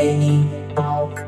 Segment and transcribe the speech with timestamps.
[0.00, 1.20] Neni Talk.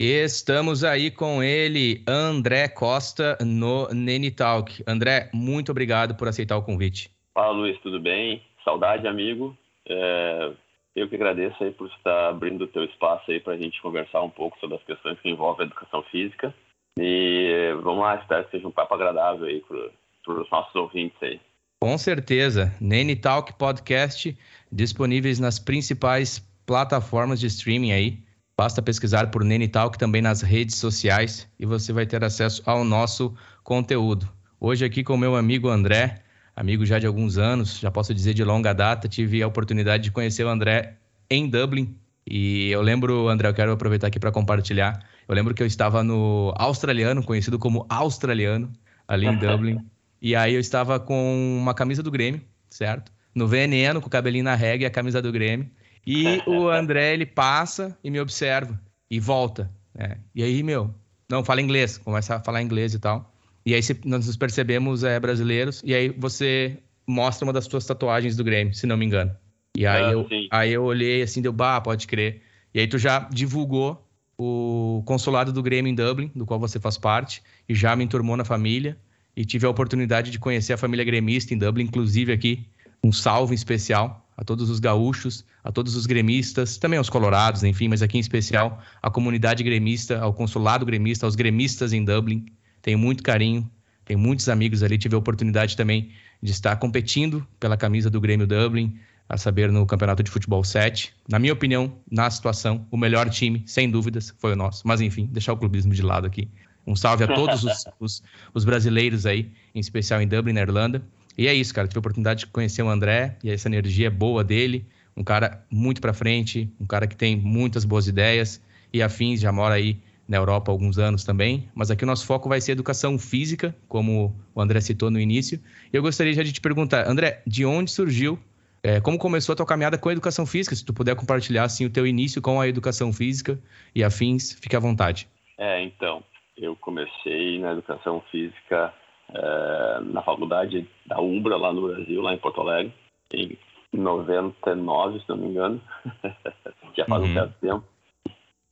[0.00, 4.82] Estamos aí com ele, André Costa, no Neni Talk.
[4.84, 7.08] André, muito obrigado por aceitar o convite.
[7.32, 8.42] Fala, Luiz, tudo bem?
[8.64, 9.56] Saudade, amigo.
[9.88, 10.50] É,
[10.94, 14.22] eu que agradeço aí por estar abrindo o teu espaço aí para a gente conversar
[14.22, 16.54] um pouco sobre as questões que envolvem a educação física.
[16.98, 21.40] E vamos lá, espero que seja um papo agradável aí para os nossos ouvintes aí.
[21.82, 22.72] Com certeza.
[22.80, 24.36] Nene Talk Podcast
[24.70, 28.18] disponíveis nas principais plataformas de streaming aí.
[28.56, 32.84] Basta pesquisar por Nene Talk também nas redes sociais e você vai ter acesso ao
[32.84, 34.28] nosso conteúdo.
[34.60, 36.23] Hoje aqui com meu amigo André,
[36.56, 40.10] amigo já de alguns anos, já posso dizer de longa data, tive a oportunidade de
[40.10, 40.96] conhecer o André
[41.28, 41.96] em Dublin.
[42.26, 45.04] E eu lembro, André, eu quero aproveitar aqui para compartilhar.
[45.28, 48.72] Eu lembro que eu estava no australiano, conhecido como australiano,
[49.06, 49.78] ali em Dublin.
[50.20, 53.12] e aí eu estava com uma camisa do Grêmio, certo?
[53.34, 55.68] No veneno, com o cabelinho na régua e a camisa do Grêmio.
[56.06, 58.80] E o André, ele passa e me observa
[59.10, 59.70] e volta.
[59.94, 60.18] Né?
[60.34, 60.94] E aí, meu,
[61.28, 63.33] não fala inglês, começa a falar inglês e tal.
[63.64, 68.36] E aí nós nos percebemos é, brasileiros, e aí você mostra uma das suas tatuagens
[68.36, 69.30] do Grêmio, se não me engano.
[69.76, 72.42] E aí, ah, eu, aí eu olhei assim, deu, bah, pode crer.
[72.72, 74.06] E aí tu já divulgou
[74.38, 78.36] o consulado do Grêmio em Dublin, do qual você faz parte, e já me enturmou
[78.36, 78.96] na família.
[79.36, 82.66] E tive a oportunidade de conhecer a família gremista em Dublin, inclusive aqui,
[83.02, 87.88] um salve especial a todos os gaúchos, a todos os gremistas, também aos colorados, enfim,
[87.88, 92.46] mas aqui em especial a comunidade gremista, ao consulado gremista, aos gremistas em Dublin,
[92.84, 93.68] tenho muito carinho,
[94.04, 94.98] tenho muitos amigos ali.
[94.98, 96.10] Tive a oportunidade também
[96.42, 101.14] de estar competindo pela camisa do Grêmio Dublin, a saber, no Campeonato de Futebol 7.
[101.26, 104.86] Na minha opinião, na situação, o melhor time, sem dúvidas, foi o nosso.
[104.86, 106.46] Mas enfim, deixar o clubismo de lado aqui.
[106.86, 111.02] Um salve a todos os, os, os brasileiros aí, em especial em Dublin, na Irlanda.
[111.38, 111.88] E é isso, cara.
[111.88, 114.84] Tive a oportunidade de conhecer o André e essa energia boa dele.
[115.16, 118.60] Um cara muito para frente, um cara que tem muitas boas ideias
[118.92, 122.26] e afins, já mora aí na Europa há alguns anos também, mas aqui o nosso
[122.26, 125.60] foco vai ser educação física, como o André citou no início.
[125.92, 128.38] E eu gostaria já de te perguntar, André, de onde surgiu,
[128.82, 130.74] é, como começou a tua caminhada com a educação física?
[130.74, 133.58] Se tu puder compartilhar assim o teu início com a educação física
[133.94, 135.28] e afins, fique à vontade.
[135.56, 136.22] É, então,
[136.56, 138.92] eu comecei na educação física
[139.34, 142.92] é, na faculdade da Umbra lá no Brasil, lá em Porto Alegre,
[143.32, 143.56] em
[143.92, 145.80] 99, se não me engano.
[146.96, 147.30] Já faz uhum.
[147.30, 147.84] um certo tempo.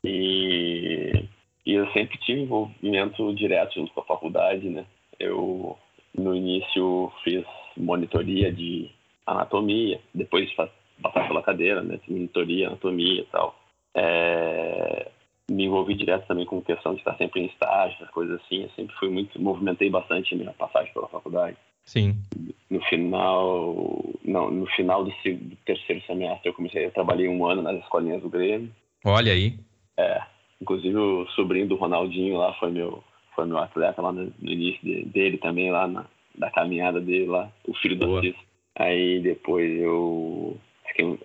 [0.04, 1.28] E
[1.64, 4.84] e eu sempre tive envolvimento direto junto com a faculdade, né?
[5.18, 5.78] Eu,
[6.16, 7.44] no início, fiz
[7.76, 8.90] monitoria de
[9.26, 11.98] anatomia, depois de passar pela cadeira, né?
[12.08, 13.54] Monitoria, anatomia e tal.
[13.94, 15.10] É,
[15.50, 18.62] me envolvi direto também com questão de estar sempre em estágio, coisas assim.
[18.62, 21.56] Eu sempre fui muito, movimentei bastante a minha passagem pela faculdade.
[21.84, 22.16] Sim.
[22.70, 23.74] No final,
[24.24, 25.12] não, no final do
[25.64, 28.70] terceiro semestre eu comecei, eu trabalhei um ano nas escolinhas do Grêmio.
[29.04, 29.58] Olha aí.
[29.98, 30.22] É,
[30.62, 33.02] Inclusive o sobrinho do Ronaldinho lá foi meu,
[33.34, 37.26] foi meu atleta lá no, no início de, dele também, lá na da caminhada dele
[37.26, 38.34] lá, o filho do Assis.
[38.76, 40.56] Aí depois eu,
[40.96, 41.18] eu,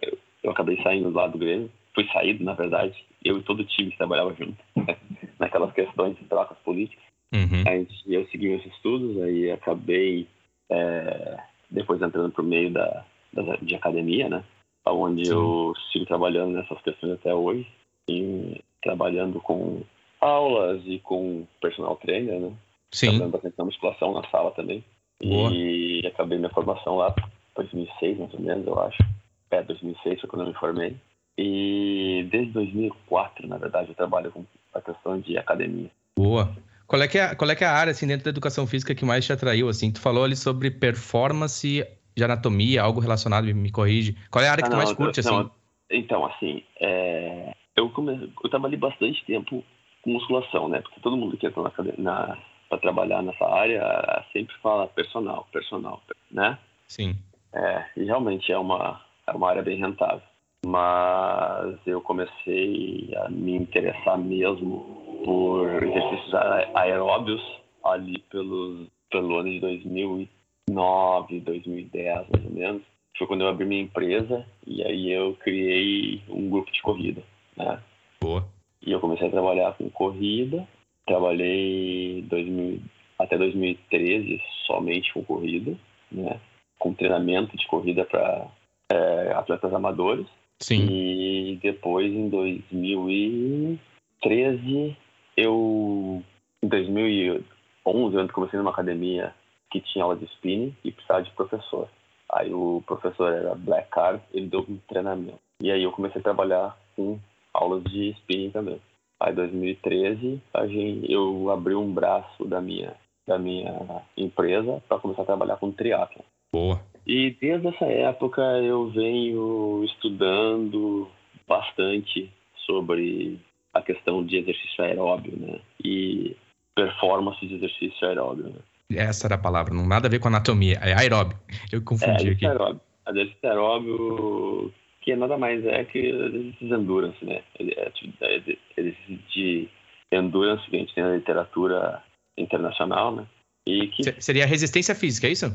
[0.44, 3.92] eu acabei saindo lá do Grêmio, fui saído, na verdade, eu e todo o time
[3.92, 4.58] que trabalhava junto,
[5.40, 7.06] naquelas questões de trocas políticas.
[7.34, 7.64] Uhum.
[7.68, 10.28] Aí eu segui meus estudos, aí acabei
[10.70, 11.38] é,
[11.70, 14.44] depois entrando por meio da, da, de academia, né?
[14.86, 15.32] Onde Sim.
[15.32, 17.68] eu sigo trabalhando nessas questões até hoje.
[18.10, 19.82] E trabalhando com
[20.22, 22.54] aulas e com personal trainer, né?
[22.92, 23.08] Sim.
[23.08, 24.84] Trabalhando bastante na musculação na sala também.
[25.22, 25.52] Boa.
[25.52, 27.14] E acabei minha formação lá
[27.56, 29.04] 2006, mais ou menos, eu acho.
[29.52, 30.96] É, 2006 foi quando eu me formei.
[31.38, 35.92] E desde 2004, na verdade, eu trabalho com a questão de academia.
[36.18, 36.56] Boa.
[36.88, 38.96] Qual é que é, qual é, que é a área, assim, dentro da educação física
[38.96, 39.92] que mais te atraiu, assim?
[39.92, 44.16] Tu falou ali sobre performance de anatomia, algo relacionado, me, me corrige.
[44.32, 45.50] Qual é a área que ah, tu mais curte, não, assim?
[45.92, 48.34] Então, assim, é, eu, come...
[48.44, 49.64] eu trabalhei bastante tempo
[50.02, 50.82] com musculação, né?
[50.82, 52.38] Porque todo mundo que entra na, na...
[52.68, 56.02] para trabalhar nessa área sempre fala personal, personal,
[56.32, 56.58] né?
[56.88, 57.16] Sim.
[57.54, 60.22] É, e realmente é uma, é uma área bem rentável.
[60.66, 66.34] Mas eu comecei a me interessar mesmo por exercícios
[66.74, 67.42] aeróbios
[67.86, 72.82] ali pelos, pelo ano de 2009, 2010, mais ou menos.
[73.18, 77.24] Foi quando eu abri minha empresa e aí eu criei um grupo de corrida
[77.58, 77.82] né?
[78.22, 78.48] Boa.
[78.82, 80.68] E eu comecei a trabalhar com corrida.
[81.06, 82.82] Trabalhei 2000,
[83.20, 85.78] até 2013 somente com corrida,
[86.12, 86.40] né?
[86.78, 88.48] Com treinamento de corrida para
[88.92, 90.28] é, atletas amadores.
[90.60, 90.86] Sim.
[90.90, 94.98] E depois, em 2013,
[95.36, 96.24] eu,
[96.64, 99.36] em 2011, eu comecei numa academia
[99.72, 101.90] que tinha aula de spinning e precisava de professor.
[102.32, 105.40] Aí o professor era Black Card, ele deu um treinamento.
[105.62, 107.20] E aí eu comecei a trabalhar com
[107.58, 108.80] aulas de spinning também.
[109.20, 112.94] Aí, em 2013, a gente, eu abri um braço da minha,
[113.28, 116.24] da minha empresa para começar a trabalhar com triatlo.
[116.54, 116.80] Boa.
[117.06, 121.10] E desde essa época eu venho estudando
[121.48, 122.32] bastante
[122.66, 123.40] sobre
[123.74, 125.60] a questão de exercício aeróbio, né?
[125.84, 126.36] E
[126.76, 128.50] performance de exercício aeróbio.
[128.50, 128.60] Né?
[128.92, 131.38] Essa era a palavra, não nada a ver com anatomia, é aeróbio.
[131.72, 132.46] Eu confundi é, aqui.
[132.46, 132.82] Aeróbio.
[133.08, 134.74] Exercício aeróbio
[135.08, 137.42] que nada mais é que exercícios de endurance, né?
[137.58, 139.70] É, é, exercício de
[140.12, 142.04] endurance que a gente tem na literatura
[142.38, 143.26] internacional, né?
[143.66, 144.22] E que...
[144.22, 145.46] Seria resistência física, é isso?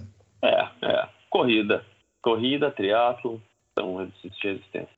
[0.41, 1.09] É, é.
[1.29, 1.85] Corrida.
[2.23, 3.43] Corrida, triatlo,
[3.79, 4.97] são exercícios de resistência.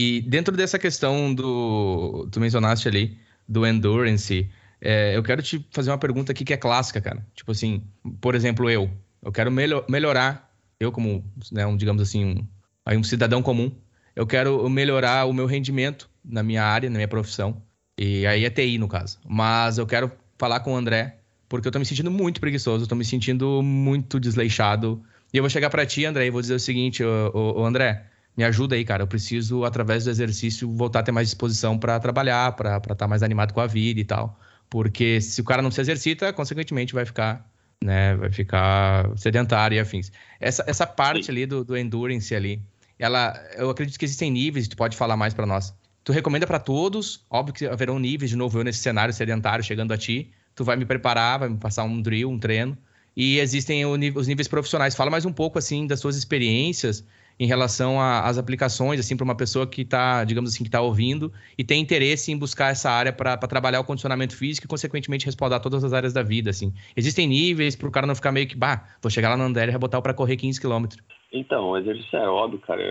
[0.00, 2.28] E dentro dessa questão do...
[2.32, 3.16] Tu mencionaste ali,
[3.48, 4.50] do endurance,
[4.80, 7.24] é, eu quero te fazer uma pergunta aqui que é clássica, cara.
[7.36, 7.84] Tipo assim,
[8.20, 8.90] por exemplo, eu.
[9.22, 12.55] Eu quero melhor, melhorar, eu como, né, um, digamos assim, um
[12.86, 13.70] aí um cidadão comum,
[14.14, 17.60] eu quero melhorar o meu rendimento na minha área, na minha profissão.
[17.98, 19.18] E aí é TI, no caso.
[19.26, 21.18] Mas eu quero falar com o André,
[21.48, 25.02] porque eu tô me sentindo muito preguiçoso, eu tô me sentindo muito desleixado.
[25.32, 27.66] E eu vou chegar para ti, André, e vou dizer o seguinte, ô, ô, ô,
[27.66, 28.06] André,
[28.36, 29.02] me ajuda aí, cara.
[29.02, 33.08] Eu preciso, através do exercício, voltar a ter mais disposição para trabalhar, para estar tá
[33.08, 34.38] mais animado com a vida e tal.
[34.70, 37.48] Porque se o cara não se exercita, consequentemente vai ficar,
[37.82, 40.12] né, vai ficar sedentário e afins.
[40.40, 42.62] Essa, essa parte ali do, do endurance ali,
[42.98, 45.74] ela, eu acredito que existem níveis, tu pode falar mais para nós.
[46.02, 49.92] Tu recomenda para todos, óbvio que haverão níveis, de novo, eu nesse cenário sedentário chegando
[49.92, 52.78] a ti, tu vai me preparar, vai me passar um drill, um treino,
[53.16, 54.94] e existem os níveis profissionais.
[54.94, 57.04] Fala mais um pouco, assim, das suas experiências
[57.38, 61.32] em relação às aplicações, assim, para uma pessoa que está, digamos assim, que está ouvindo
[61.56, 65.60] e tem interesse em buscar essa área para trabalhar o condicionamento físico e, consequentemente, respaldar
[65.60, 66.72] todas as áreas da vida, assim.
[66.96, 69.72] Existem níveis para o cara não ficar meio que, bah, vou chegar lá no André
[69.72, 71.02] e botar para correr 15 quilômetros.
[71.32, 72.82] Então, o exercício aeróbico, cara,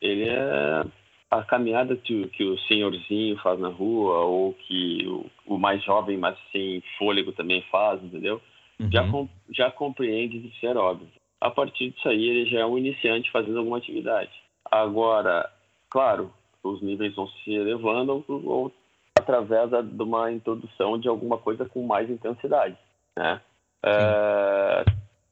[0.00, 0.84] ele é
[1.30, 6.18] a caminhada que, que o senhorzinho faz na rua ou que o, o mais jovem,
[6.18, 8.40] mas sem fôlego também faz, entendeu?
[8.78, 8.90] Uhum.
[8.90, 9.04] Já,
[9.50, 11.10] já compreende exercício aeróbico.
[11.40, 14.30] A partir disso aí, ele já é um iniciante fazendo alguma atividade.
[14.70, 15.50] Agora,
[15.90, 16.32] claro,
[16.62, 18.72] os níveis vão se elevando ou, ou
[19.18, 22.76] através da, de uma introdução de alguma coisa com mais intensidade,
[23.16, 23.40] né?
[23.84, 24.84] É,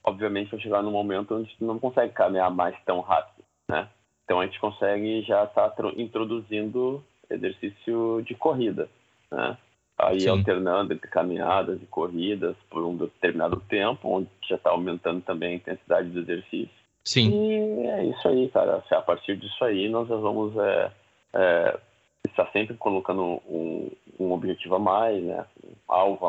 [0.04, 3.88] obviamente vai chegar num momento onde não consegue caminhar mais tão rápido, né?
[4.24, 8.88] Então a gente consegue já estar tá introduzindo exercício de corrida,
[9.30, 9.56] né?
[9.98, 10.30] Aí Sim.
[10.30, 15.56] alternando entre caminhadas e corridas por um determinado tempo, onde já está aumentando também a
[15.56, 16.70] intensidade do exercício.
[17.04, 17.30] Sim.
[17.30, 18.82] E é isso aí, cara.
[18.90, 20.92] A partir disso aí nós vamos é,
[21.34, 21.78] é,
[22.28, 25.44] estar sempre colocando um, um, objetivo a mais, né?
[25.64, 26.28] Um alvo,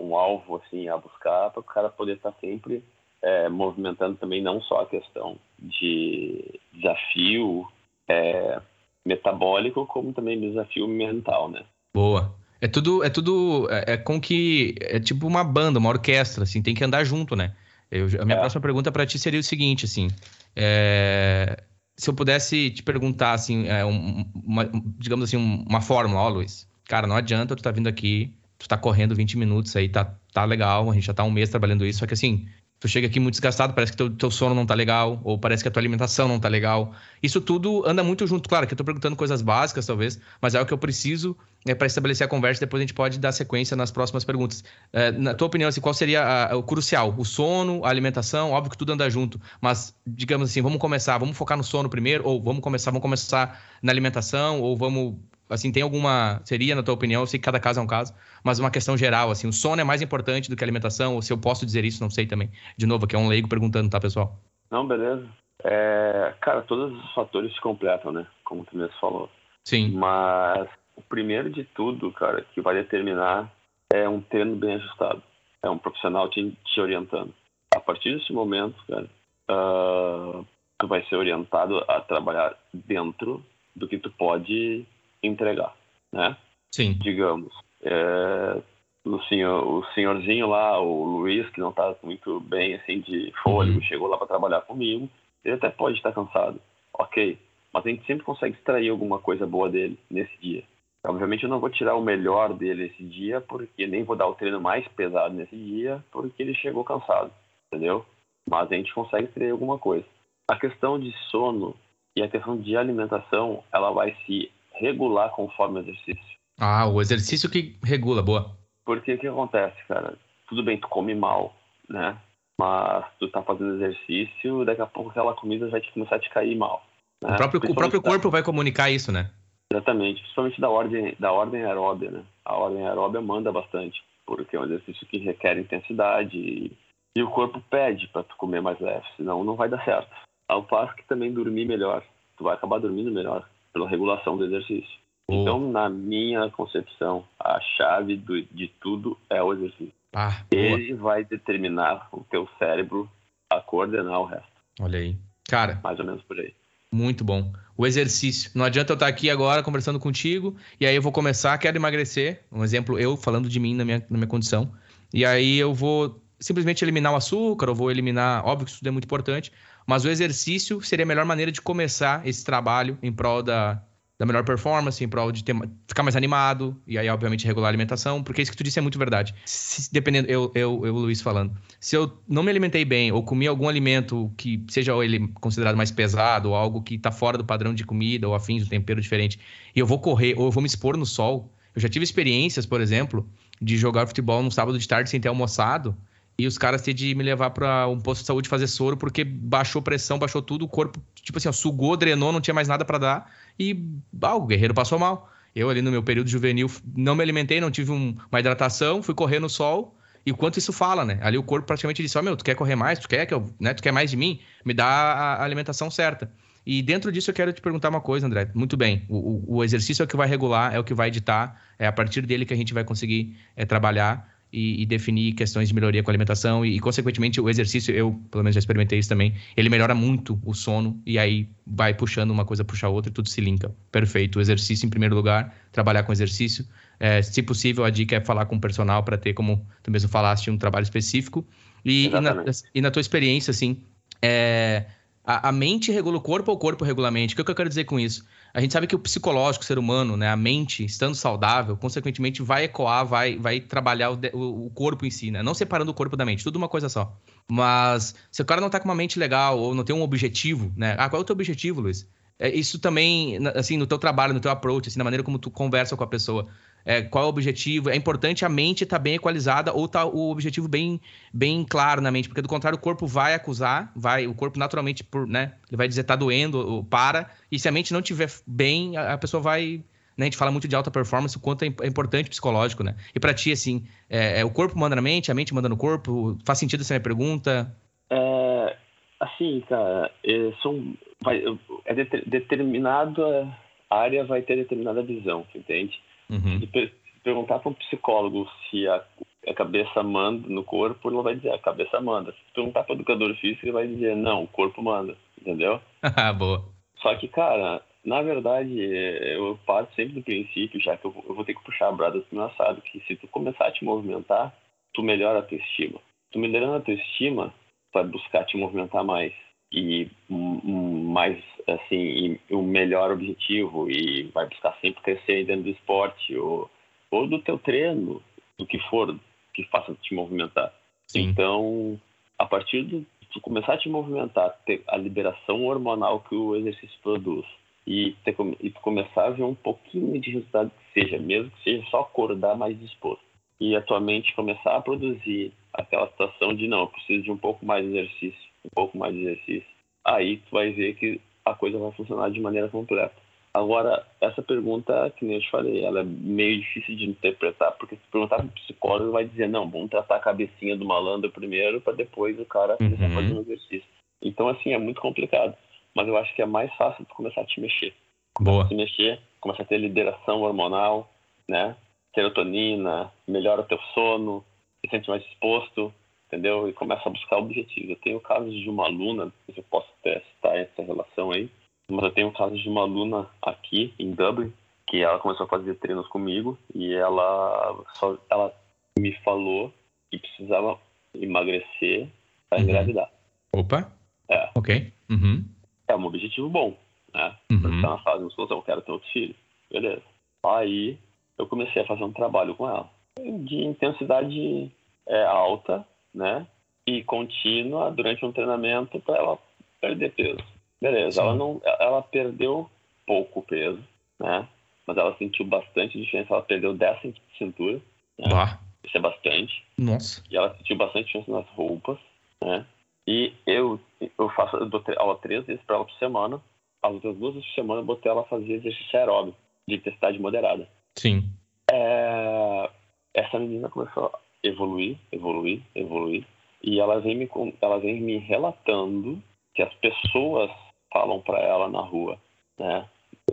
[0.00, 2.82] um alvo assim a buscar para o cara poder estar tá sempre
[3.22, 7.66] é, movimentando também não só a questão de desafio
[8.08, 8.60] é,
[9.04, 11.62] metabólico, como também desafio mental, né?
[11.94, 12.34] Boa.
[12.60, 16.62] É tudo, é tudo, é, é com que é tipo uma banda, uma orquestra, assim,
[16.62, 17.54] tem que andar junto, né?
[17.90, 18.40] Eu, a minha é.
[18.40, 20.08] próxima pergunta para ti seria o seguinte, assim,
[20.54, 21.62] é,
[21.96, 27.06] se eu pudesse te perguntar, assim, é, uma, digamos assim, uma fórmula, ó, Luiz, cara,
[27.06, 30.88] não adianta tu tá vindo aqui, tu tá correndo 20 minutos aí, tá, tá legal,
[30.88, 32.46] a gente já tá um mês trabalhando isso, só que assim,
[32.82, 35.62] tu chega aqui muito desgastado, parece que teu, teu sono não tá legal, ou parece
[35.62, 36.92] que a tua alimentação não tá legal.
[37.22, 38.48] Isso tudo anda muito junto.
[38.48, 41.76] Claro que eu tô perguntando coisas básicas, talvez, mas é o que eu preciso é,
[41.76, 42.58] para estabelecer a conversa.
[42.58, 44.64] Depois a gente pode dar sequência nas próximas perguntas.
[44.92, 47.14] É, na tua opinião, assim, qual seria a, o crucial?
[47.16, 48.50] O sono, a alimentação?
[48.50, 52.26] Óbvio que tudo anda junto, mas digamos assim, vamos começar, vamos focar no sono primeiro,
[52.26, 55.14] ou vamos começar, vamos começar na alimentação, ou vamos
[55.52, 56.40] Assim, tem alguma.
[56.44, 58.96] Seria, na tua opinião, eu sei que cada caso é um caso, mas uma questão
[58.96, 61.66] geral, assim, o sono é mais importante do que a alimentação, ou se eu posso
[61.66, 62.50] dizer isso, não sei também.
[62.76, 64.38] De novo, aqui é um leigo perguntando, tá, pessoal?
[64.70, 65.28] Não, beleza.
[65.62, 68.26] É, cara, todos os fatores se completam, né?
[68.44, 69.28] Como tu mesmo falou.
[69.64, 69.90] Sim.
[69.92, 73.52] Mas o primeiro de tudo, cara, que vai determinar
[73.92, 75.22] é um treino bem ajustado.
[75.62, 77.32] É um profissional te, te orientando.
[77.74, 79.08] A partir desse momento, cara,
[79.50, 80.46] uh,
[80.78, 83.44] tu vai ser orientado a trabalhar dentro
[83.76, 84.86] do que tu pode
[85.22, 85.74] entregar,
[86.12, 86.36] né?
[86.74, 86.94] Sim.
[86.94, 87.52] Digamos,
[87.82, 88.62] é,
[89.04, 93.76] o, senhor, o senhorzinho lá, o Luiz, que não está muito bem assim de fôlego,
[93.76, 93.82] uhum.
[93.82, 95.08] chegou lá para trabalhar comigo,
[95.44, 96.60] ele até pode estar cansado,
[96.94, 97.38] ok,
[97.72, 100.64] mas a gente sempre consegue extrair alguma coisa boa dele nesse dia.
[101.04, 104.34] Obviamente eu não vou tirar o melhor dele esse dia, porque nem vou dar o
[104.34, 107.32] treino mais pesado nesse dia, porque ele chegou cansado,
[107.66, 108.06] entendeu?
[108.48, 110.04] Mas a gente consegue extrair alguma coisa.
[110.48, 111.74] A questão de sono
[112.14, 114.50] e a questão de alimentação, ela vai se
[114.82, 116.32] regular conforme o exercício.
[116.60, 118.50] Ah, o exercício que regula, boa.
[118.84, 120.14] Porque o que acontece, cara?
[120.48, 121.54] Tudo bem, tu come mal,
[121.88, 122.18] né?
[122.58, 126.56] Mas tu tá fazendo exercício, daqui a pouco aquela comida vai começar a te cair
[126.56, 126.84] mal.
[127.22, 127.32] Né?
[127.32, 128.30] O próprio, o próprio corpo da...
[128.30, 129.30] vai comunicar isso, né?
[129.72, 132.24] Exatamente, principalmente da ordem, da ordem aeróbia, né?
[132.44, 136.76] A ordem aeróbia manda bastante, porque é um exercício que requer intensidade e,
[137.16, 140.10] e o corpo pede para tu comer mais leve, senão não vai dar certo.
[140.48, 142.04] Ao passo que também dormir melhor,
[142.36, 145.00] tu vai acabar dormindo melhor pela regulação do exercício.
[145.28, 145.42] Oh.
[145.42, 149.92] Então, na minha concepção, a chave do, de tudo é o exercício.
[150.14, 153.08] Ah, Ele vai determinar o teu cérebro
[153.50, 154.52] a coordenar o resto.
[154.80, 155.16] Olha aí.
[155.48, 155.80] Cara.
[155.82, 156.54] Mais ou menos por aí.
[156.92, 157.50] Muito bom.
[157.76, 158.50] O exercício.
[158.54, 162.42] Não adianta eu estar aqui agora conversando contigo e aí eu vou começar, quero emagrecer.
[162.52, 164.70] Um exemplo, eu falando de mim na minha, na minha condição.
[165.12, 168.44] E aí eu vou simplesmente eliminar o açúcar, ou vou eliminar.
[168.44, 169.52] Óbvio que isso é muito importante,
[169.86, 173.82] mas o exercício seria a melhor maneira de começar esse trabalho em prol da,
[174.22, 175.52] da melhor performance, em prol de ter,
[175.88, 178.82] ficar mais animado, e aí, obviamente, regular a alimentação, porque isso que tu disse é
[178.82, 179.34] muito verdade.
[179.44, 183.48] Se, dependendo, eu, eu, eu, Luiz, falando, se eu não me alimentei bem, ou comi
[183.48, 187.74] algum alimento que seja ele considerado mais pesado, ou algo que está fora do padrão
[187.74, 189.40] de comida, ou afins, um tempero diferente,
[189.74, 192.64] e eu vou correr, ou eu vou me expor no sol, eu já tive experiências,
[192.64, 193.28] por exemplo,
[193.60, 195.96] de jogar futebol num sábado de tarde sem ter almoçado,
[196.38, 199.24] e os caras têm de me levar para um posto de saúde fazer soro porque
[199.24, 202.84] baixou pressão, baixou tudo, o corpo, tipo assim, ó, sugou, drenou, não tinha mais nada
[202.84, 203.84] para dar e
[204.20, 205.30] ah, o guerreiro passou mal.
[205.54, 209.14] Eu ali no meu período juvenil não me alimentei, não tive um, uma hidratação, fui
[209.14, 209.96] correr no sol.
[210.24, 211.18] E o quanto isso fala, né?
[211.20, 212.98] Ali o corpo praticamente disse: Ó, oh, meu, tu quer correr mais?
[212.98, 213.74] Tu quer que eu, né?
[213.74, 214.40] Tu quer mais de mim?
[214.64, 216.30] Me dá a alimentação certa.
[216.64, 218.48] E dentro disso eu quero te perguntar uma coisa, André.
[218.54, 221.60] Muito bem, o, o exercício é o que vai regular, é o que vai editar,
[221.76, 225.68] é a partir dele que a gente vai conseguir é, trabalhar e, e, definir questões
[225.68, 228.98] de melhoria com a alimentação e, e, consequentemente, o exercício, eu pelo menos já experimentei
[228.98, 232.90] isso também, ele melhora muito o sono e aí vai puxando uma coisa, puxa a
[232.90, 233.74] outra e tudo se linka.
[233.90, 234.38] Perfeito.
[234.38, 236.66] O exercício em primeiro lugar, trabalhar com exercício.
[237.00, 240.08] É, se possível, a dica é falar com o personal para ter, como tu mesmo
[240.08, 241.46] falaste, um trabalho específico.
[241.84, 242.44] E, e na,
[242.74, 243.78] e na tua experiência, assim,
[244.20, 244.84] é,
[245.24, 247.32] a, a, mente regula o corpo ou o corpo regula a mente?
[247.32, 248.24] O que, é que eu quero dizer com isso?
[248.52, 252.42] A gente sabe que o psicológico, o ser humano, né, a mente, estando saudável, consequentemente
[252.42, 255.42] vai ecoar, vai, vai trabalhar o, o, corpo em si, né?
[255.42, 257.16] Não separando o corpo da mente, tudo uma coisa só.
[257.48, 260.72] Mas se o cara não tá com uma mente legal ou não tem um objetivo,
[260.76, 260.96] né?
[260.98, 262.06] Ah, qual é o teu objetivo, Luiz?
[262.38, 265.50] É, isso também, assim, no teu trabalho, no teu approach, assim, na maneira como tu
[265.50, 266.48] conversa com a pessoa
[266.84, 267.90] é, qual é o objetivo.
[267.90, 271.00] É importante a mente estar tá bem equalizada ou tá o objetivo bem,
[271.32, 275.04] bem claro na mente, porque do contrário o corpo vai acusar, vai, o corpo naturalmente
[275.04, 278.96] por, né, ele vai dizer tá doendo, para, e se a mente não estiver bem,
[278.96, 279.82] a, a, pessoa vai,
[280.16, 282.96] né, a gente fala muito de alta performance, o quanto é, é importante psicológico, né?
[283.14, 285.76] E para ti assim, é, é, o corpo manda na mente, a mente manda no
[285.76, 286.36] corpo?
[286.44, 287.74] Faz sentido essa minha pergunta?
[288.10, 288.76] É,
[289.20, 291.42] assim, cara, é, são vai,
[291.86, 291.94] é
[292.26, 293.56] determinada
[293.88, 296.00] área vai ter determinada visão, entende?
[296.32, 296.60] Uhum.
[296.60, 299.04] Se perguntar para um psicólogo se a,
[299.46, 302.32] a, cabeça manda no corpo, ele vai dizer a cabeça manda.
[302.32, 305.80] Se perguntar para o educador físico, ele vai dizer não, o corpo manda, entendeu?
[306.02, 306.64] Ah, boa.
[306.96, 311.44] Só que, cara, na verdade, eu parto sempre do princípio, já que eu, eu vou
[311.44, 314.54] ter que puxar a brada do meu assado, que se tu começar a te movimentar,
[314.94, 316.00] tu melhora a tua estima.
[316.32, 317.48] Tu melhorando a tua estima,
[317.92, 319.32] tu vai buscar te movimentar mais
[319.72, 325.70] e um, mais assim o um melhor objetivo e vai buscar sempre crescer dentro do
[325.70, 326.70] esporte ou,
[327.10, 328.22] ou do teu treino
[328.58, 329.16] do que for
[329.54, 330.72] que faça te movimentar
[331.06, 331.22] Sim.
[331.22, 331.98] então
[332.38, 336.98] a partir de tu começar a te movimentar ter a liberação hormonal que o exercício
[337.02, 337.46] produz
[337.86, 341.62] e, ter, e tu começar a ver um pouquinho de resultado que seja mesmo que
[341.62, 343.24] seja só acordar mais disposto
[343.58, 347.38] e a tua mente começar a produzir aquela situação de não eu preciso de um
[347.38, 349.68] pouco mais de exercício um pouco mais de exercício,
[350.04, 353.14] aí tu vai ver que a coisa vai funcionar de maneira completa.
[353.54, 357.96] Agora, essa pergunta, que nem eu te falei, ela é meio difícil de interpretar, porque
[357.96, 361.30] se perguntar para o psicólogo, ele vai dizer, não, vamos tratar a cabecinha do malandro
[361.30, 363.12] primeiro, para depois o cara começar uhum.
[363.12, 363.88] a fazer um exercício.
[364.22, 365.54] Então, assim, é muito complicado.
[365.94, 367.92] Mas eu acho que é mais fácil tu começar a te mexer.
[368.40, 368.66] Boa.
[368.66, 371.12] Se mexer, começa a ter lideração hormonal,
[371.46, 371.76] né?
[372.14, 374.42] Serotonina, melhora o teu sono,
[374.80, 375.92] se sente mais disposto,
[376.32, 376.66] entendeu?
[376.66, 377.92] E começa a buscar objetivo.
[377.92, 381.50] Eu tenho casos de uma aluna, se eu posso até citar essa relação aí,
[381.90, 384.52] mas eu tenho casos de uma aluna aqui em Dublin,
[384.86, 388.52] que ela começou a fazer treinos comigo e ela só ela
[388.98, 389.72] me falou
[390.10, 390.78] que precisava
[391.14, 392.08] emagrecer
[392.48, 392.64] para uhum.
[392.64, 393.10] engravidar.
[393.54, 393.92] Opa.
[394.30, 394.50] É.
[394.56, 394.92] Ok.
[395.10, 395.44] Uhum.
[395.86, 396.76] É um objetivo bom,
[397.14, 397.36] né?
[397.50, 397.82] Uhum.
[397.82, 399.34] Tá na fase musculação, eu quero ter outro filho.
[399.70, 400.02] Beleza.
[400.44, 400.98] Aí
[401.38, 404.72] eu comecei a fazer um trabalho com ela de intensidade
[405.06, 406.46] é, alta né?
[406.86, 409.38] E contínua durante um treinamento para ela
[409.80, 410.44] perder peso.
[410.80, 412.68] Beleza, ela não, ela perdeu
[413.06, 413.82] pouco peso,
[414.18, 414.48] né?
[414.86, 416.34] mas ela sentiu bastante diferença.
[416.34, 417.80] Ela perdeu 10 centímetros de cintura.
[418.18, 418.58] Né?
[418.84, 419.64] Isso é bastante.
[419.78, 420.22] Nossa.
[420.30, 421.98] E ela sentiu bastante diferença nas roupas,
[422.42, 422.66] né?
[423.06, 426.40] E eu, eu faço eu dou aula três vezes para ela por semana.
[426.82, 429.38] As outras duas vezes por semana eu botei ela fazer exercício aeróbico
[429.68, 430.68] de intensidade moderada.
[430.96, 431.30] Sim.
[431.70, 432.70] É,
[433.14, 436.24] essa menina começou evoluir, evoluir, evoluir.
[436.62, 437.28] E ela vem me,
[437.60, 439.22] ela vem me relatando
[439.54, 440.50] que as pessoas
[440.92, 442.18] falam para ela na rua,
[442.58, 442.88] né?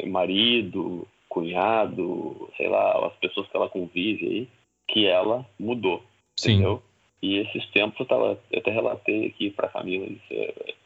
[0.08, 4.48] Marido, cunhado, sei lá, as pessoas que ela convive aí,
[4.88, 6.04] que ela mudou,
[6.38, 6.54] Sim.
[6.54, 6.82] entendeu?
[7.22, 10.08] E esses tempos eu, tava, eu até relatei aqui para a Camila,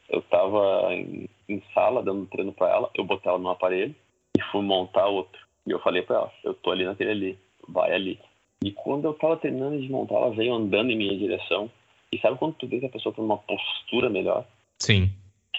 [0.09, 3.95] eu estava em, em, sala dando treino para ela, eu botei ela no aparelho
[4.37, 5.39] e fui montar outro.
[5.65, 8.19] E eu falei para ela, eu tô ali naquele ali, vai ali.
[8.63, 11.69] E quando eu estava terminando de montar, ela veio andando em minha direção.
[12.11, 14.45] E sabe quando tu vê que a pessoa tem uma postura melhor?
[14.79, 15.09] Sim.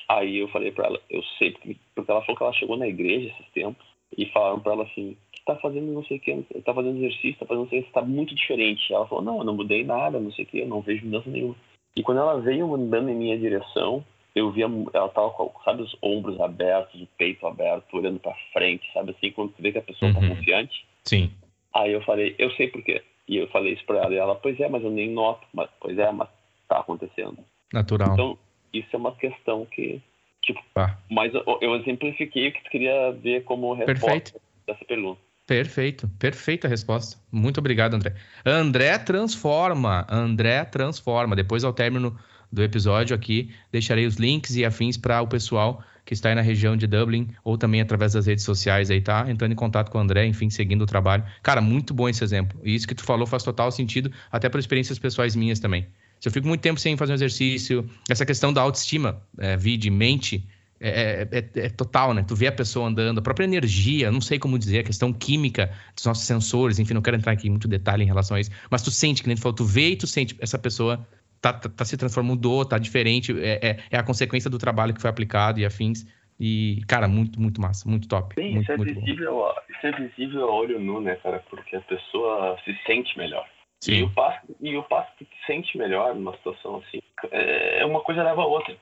[0.09, 2.87] Aí eu falei para ela, eu sei, porque, porque ela falou que ela chegou na
[2.87, 3.85] igreja esses tempos
[4.17, 7.47] e falaram para ela assim, tá fazendo não sei o que, tá fazendo exercício, tá
[7.47, 8.93] fazendo não sei o que, tá muito diferente.
[8.93, 11.29] Ela falou, não, eu não mudei nada, não sei o que, eu não vejo mudança
[11.31, 11.57] nenhuma.
[11.97, 15.97] E quando ela veio andando em minha direção, eu via, ela tava com, sabe, os
[16.03, 19.83] ombros abertos, o peito aberto, olhando para frente, sabe assim, quando tu vê que a
[19.83, 20.29] pessoa tá Uhum.
[20.29, 20.85] tá confiante.
[21.05, 21.31] Sim.
[21.75, 23.03] Aí eu falei, eu sei por quê.
[23.29, 25.47] E eu falei isso pra ela, e ela, pois é, mas eu nem noto.
[25.53, 26.29] Mas, pois é, mas
[26.69, 27.39] tá acontecendo.
[27.73, 28.13] Natural.
[28.13, 28.39] Então,
[28.73, 30.01] isso é uma questão que,
[30.43, 30.99] tipo, Tá.
[31.11, 34.41] mas eu, eu exemplifiquei o que tu queria ver como resposta Perfeito.
[34.67, 35.21] dessa pergunta.
[35.47, 37.19] Perfeito, perfeita resposta.
[37.31, 38.15] Muito obrigado, André.
[38.47, 41.37] André transforma, André transforma.
[41.37, 42.17] Depois, ao término
[42.51, 46.41] do episódio aqui, deixarei os links e afins para o pessoal que está aí na
[46.43, 49.25] região de Dublin ou também através das redes sociais aí, tá?
[49.29, 51.25] Entrando em contato com o André, enfim, seguindo o trabalho.
[51.43, 52.61] Cara, muito bom esse exemplo.
[52.63, 55.87] E isso que tu falou faz total sentido, até por experiências pessoais minhas também.
[56.21, 59.91] Se eu fico muito tempo sem fazer um exercício, essa questão da autoestima, é, de
[59.91, 60.47] mente,
[60.81, 62.23] é, é, é, total, né?
[62.27, 65.71] Tu vê a pessoa andando, a própria energia, não sei como dizer, a questão química
[65.95, 68.51] dos nossos sensores, enfim, não quero entrar aqui em muito detalhe em relação a isso,
[68.71, 71.07] mas tu sente, que nem tu falou, tu vê e tu sente, essa pessoa
[71.45, 75.01] tá, tá, tá se transformando, mudou, tá diferente, é, é, a consequência do trabalho que
[75.01, 76.07] foi aplicado e afins.
[76.41, 78.35] E, cara, muito, muito massa, muito top.
[78.35, 81.45] Sim, muito, isso, é muito visível, isso é visível a olho nu, né, cara?
[81.51, 83.47] Porque a pessoa se sente melhor.
[83.81, 83.99] Sim.
[83.99, 88.01] E o passo, e o passo que te sente melhor numa situação assim, é uma
[88.01, 88.75] coisa leva a outra.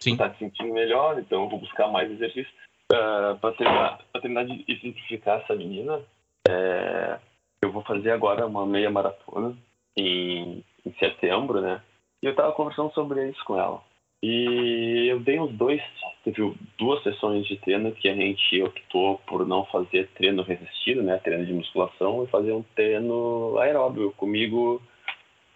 [0.00, 0.16] Sim.
[0.16, 2.52] Tá te sentindo melhor, então eu vou buscar mais exercício.
[2.92, 6.02] Uh, para terminar, pra terminar de exemplificar essa menina,
[6.46, 7.18] é,
[7.62, 9.56] eu vou fazer agora uma meia maratona
[9.96, 11.80] em, em setembro, né?
[12.22, 13.82] E eu tava conversando sobre isso com ela.
[14.22, 15.82] E eu dei uns dois,
[16.22, 21.18] teve duas sessões de treino que a gente optou por não fazer treino resistido, né,
[21.18, 24.80] treino de musculação, e fazer um treino aeróbio comigo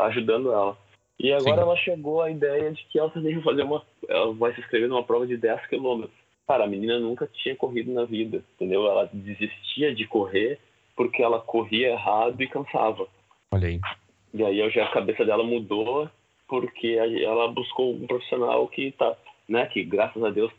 [0.00, 0.76] ajudando ela.
[1.18, 1.62] E agora Sim.
[1.62, 4.88] ela chegou à ideia de que ela também vai fazer uma, ela vai se inscrever
[4.88, 6.16] numa prova de 10 quilômetros.
[6.46, 8.86] Cara, a menina nunca tinha corrido na vida, entendeu?
[8.86, 10.58] Ela desistia de correr
[10.96, 13.06] porque ela corria errado e cansava.
[13.52, 13.80] Olha aí.
[14.34, 16.10] E aí a cabeça dela mudou
[16.48, 19.16] porque ela buscou um profissional que tá,
[19.48, 20.52] né, que graças a Deus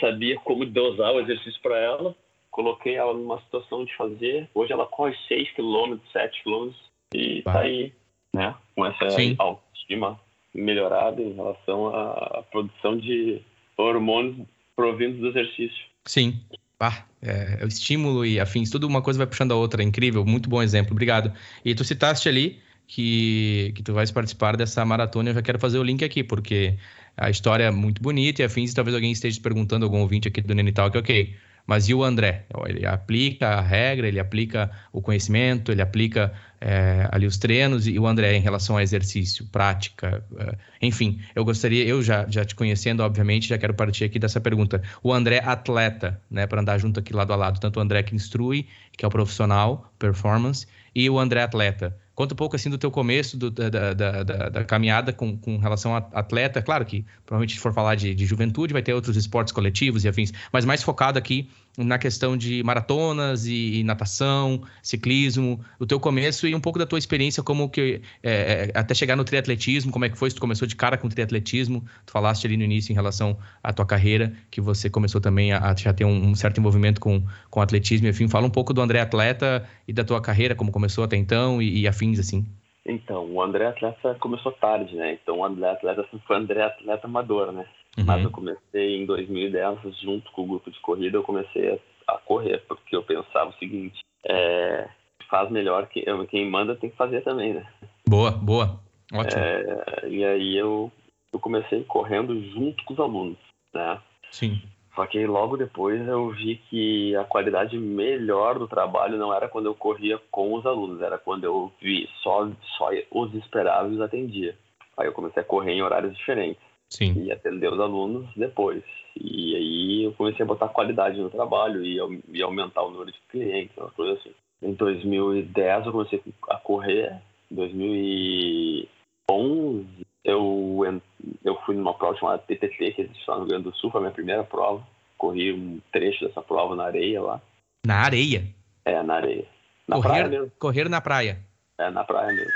[0.00, 2.14] sabia como dosar o exercício para ela.
[2.50, 4.48] Coloquei ela numa situação de fazer.
[4.54, 6.70] Hoje ela corre 6 km, 7 km
[7.14, 7.52] e bah.
[7.52, 7.92] tá aí,
[8.34, 9.36] né, com essa Sim.
[9.38, 10.20] autoestima
[10.54, 13.40] melhorada em relação à produção de
[13.76, 15.86] hormônios provindos do exercício.
[16.04, 16.40] Sim.
[16.80, 20.24] Ah, é, o estímulo e afins, tudo uma coisa vai puxando a outra, é incrível,
[20.24, 21.32] muito bom exemplo, obrigado.
[21.64, 25.78] E tu citaste ali que, que tu vais participar dessa maratona, eu já quero fazer
[25.78, 26.74] o link aqui, porque
[27.14, 30.40] a história é muito bonita e afins, e talvez alguém esteja perguntando, algum ouvinte aqui
[30.40, 32.46] do Nenital, que ok, mas e o André?
[32.66, 37.98] Ele aplica a regra, ele aplica o conhecimento, ele aplica é, ali os treinos, e
[37.98, 42.54] o André em relação ao exercício, prática, é, enfim, eu gostaria, eu já, já te
[42.54, 44.82] conhecendo, obviamente, já quero partir aqui dessa pergunta.
[45.02, 48.16] O André atleta, né, para andar junto aqui lado a lado, tanto o André que
[48.16, 51.94] instrui, que é o profissional, performance, e o André atleta.
[52.18, 55.56] Conta um pouco assim do teu começo do, da, da, da, da, caminhada com, com
[55.56, 56.60] relação a atleta.
[56.60, 60.08] Claro que provavelmente se for falar de, de, juventude vai ter outros esportes coletivos e
[60.08, 61.48] afins, mas mais focado aqui
[61.84, 66.86] na questão de maratonas e, e natação, ciclismo, o teu começo e um pouco da
[66.86, 70.28] tua experiência como que é, até chegar no triatletismo, como é que foi?
[70.30, 73.72] Se tu começou de cara com triatletismo, tu falaste ali no início em relação à
[73.72, 77.22] tua carreira, que você começou também a, a já ter um, um, certo envolvimento com,
[77.48, 81.04] com atletismo, enfim, fala um pouco do André atleta e da tua carreira, como começou
[81.04, 82.44] até então e, e afins assim.
[82.88, 85.12] Então, o André Atleta começou tarde, né?
[85.12, 87.66] Então, o André Atleta foi o André Atleta amador, né?
[87.98, 88.04] Uhum.
[88.06, 92.18] Mas eu comecei em 2010, junto com o grupo de corrida, eu comecei a, a
[92.18, 94.88] correr, porque eu pensava o seguinte, é,
[95.28, 97.66] faz melhor, que, quem manda tem que fazer também, né?
[98.08, 98.80] Boa, boa,
[99.12, 99.42] ótimo.
[99.42, 100.90] É, e aí eu,
[101.32, 103.38] eu comecei correndo junto com os alunos,
[103.74, 104.00] né?
[104.30, 104.62] Sim.
[104.98, 109.66] Só que logo depois eu vi que a qualidade melhor do trabalho não era quando
[109.66, 114.58] eu corria com os alunos, era quando eu vi só, só os esperados e atendia.
[114.96, 116.60] Aí eu comecei a correr em horários diferentes.
[116.90, 117.12] Sim.
[117.16, 118.82] E atender os alunos depois.
[119.14, 122.00] E aí eu comecei a botar qualidade no trabalho e,
[122.32, 124.34] e aumentar o número de clientes, uma coisa assim.
[124.60, 127.22] Em 2010 eu comecei a correr.
[127.52, 129.86] Em 2011
[130.24, 131.00] eu,
[131.44, 134.00] eu fui numa prova chamada TTT, que existe lá no Rio Grande do Sul, foi
[134.00, 134.86] a minha primeira prova.
[135.16, 137.40] Corri um trecho dessa prova na areia lá.
[137.84, 138.44] Na areia?
[138.84, 139.46] É, na areia.
[139.86, 140.52] Na correr, praia mesmo.
[140.58, 141.38] Correr na praia.
[141.78, 142.52] É, na praia mesmo.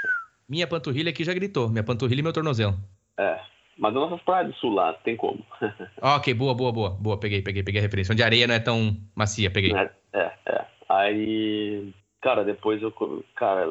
[0.49, 1.69] Minha panturrilha aqui já gritou.
[1.69, 2.77] Minha panturrilha e meu tornozelo.
[3.19, 3.41] É.
[3.79, 5.45] Mas nas nossas praias do sul lá, tem como.
[6.01, 6.91] ok, boa, boa, boa.
[6.91, 8.13] Boa, peguei, peguei, peguei a referência.
[8.13, 9.75] Onde a areia não é tão macia, peguei.
[9.75, 10.33] É, é.
[10.47, 10.67] é.
[10.89, 12.93] Aí, cara, depois eu.
[13.35, 13.67] Cara,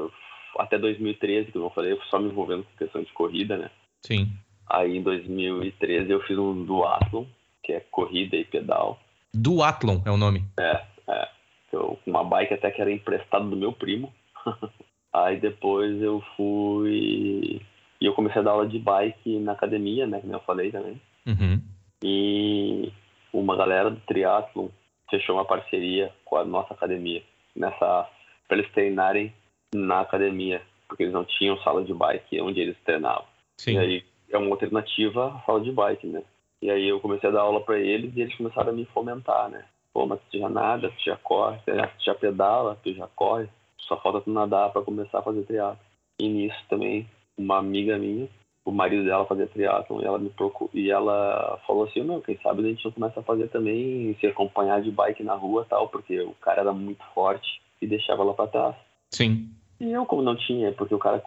[0.58, 3.69] até 2013, como eu falei, eu só me envolvendo com questão de corrida, né?
[4.06, 4.32] Sim.
[4.71, 7.25] Aí em 2013 eu fiz um duatlon,
[7.62, 8.99] que é corrida e pedal.
[9.34, 10.45] Duatlon é o nome?
[10.57, 11.29] É, é.
[11.73, 14.13] Eu, uma bike até que era emprestada do meu primo.
[15.13, 17.62] Aí depois eu fui.
[17.99, 20.21] E eu comecei a dar aula de bike na academia, né?
[20.21, 20.99] Como eu falei também.
[21.27, 21.62] Uhum.
[22.01, 22.91] E
[23.34, 24.69] uma galera do triatlon
[25.10, 27.21] fechou uma parceria com a nossa academia.
[27.53, 28.07] Nessa.
[28.47, 29.34] para eles treinarem
[29.75, 30.62] na academia.
[30.88, 33.25] Porque eles não tinham sala de bike onde eles treinavam.
[33.57, 33.75] Sim.
[33.75, 36.24] E aí é uma alternativa à sala de bike, né?
[36.62, 39.50] E aí eu comecei a dar aula para eles e eles começaram a me fomentar,
[39.50, 39.65] né?
[39.94, 43.98] Pô, mas tu já nada, tu já corre, tu já pedala, tu já corre, só
[43.98, 45.80] falta tu nadar para começar a fazer triatlo.
[46.20, 48.30] E nisso também, uma amiga minha,
[48.63, 52.38] o marido dela fazia triatlo e ela me procurou, e ela falou assim, não, quem
[52.38, 55.89] sabe a gente não começa a fazer também, se acompanhar de bike na rua tal,
[55.89, 58.76] porque o cara era muito forte e deixava ela para trás.
[59.10, 59.50] Sim.
[59.80, 61.22] E eu, como não tinha, porque o cara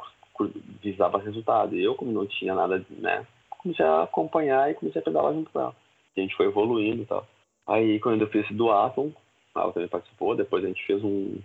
[0.83, 1.77] visava resultado.
[1.77, 3.27] E eu, como não tinha nada, né,
[3.59, 5.77] comecei a acompanhar e comecei a pedalar junto com ela.
[6.17, 7.27] E a gente foi evoluindo e tal.
[7.67, 9.11] Aí, quando eu fiz esse do Atom,
[9.57, 11.39] ela também participou, depois a gente fez um...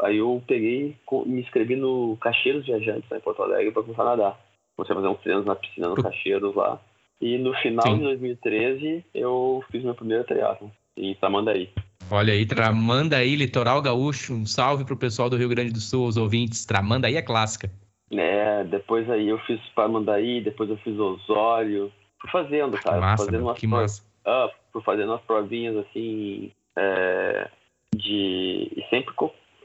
[0.00, 4.16] Aí eu peguei, me inscrevi no Cacheiros Viajantes, lá em Porto Alegre, para começar a
[4.16, 4.40] nadar.
[4.76, 6.80] Comecei a fazer uns treinos na piscina no Cacheiros lá.
[7.20, 7.98] E no final Sim.
[7.98, 11.70] de 2013, eu fiz meu primeiro triatlon em Tamandaí.
[12.10, 14.34] Olha aí, Tramandaí, Litoral Gaúcho.
[14.34, 16.64] Um salve pro pessoal do Rio Grande do Sul, os ouvintes.
[16.64, 17.70] Tramandaí é clássica.
[18.10, 21.92] É, depois aí eu fiz Tramandaí, depois eu fiz Osório.
[22.20, 22.96] Fui fazendo, cara.
[22.96, 24.02] Que massa, fazendo umas que massa.
[24.24, 27.50] Ah, fui fazendo umas provinhas assim, é,
[27.94, 28.72] de...
[28.76, 29.14] E sempre,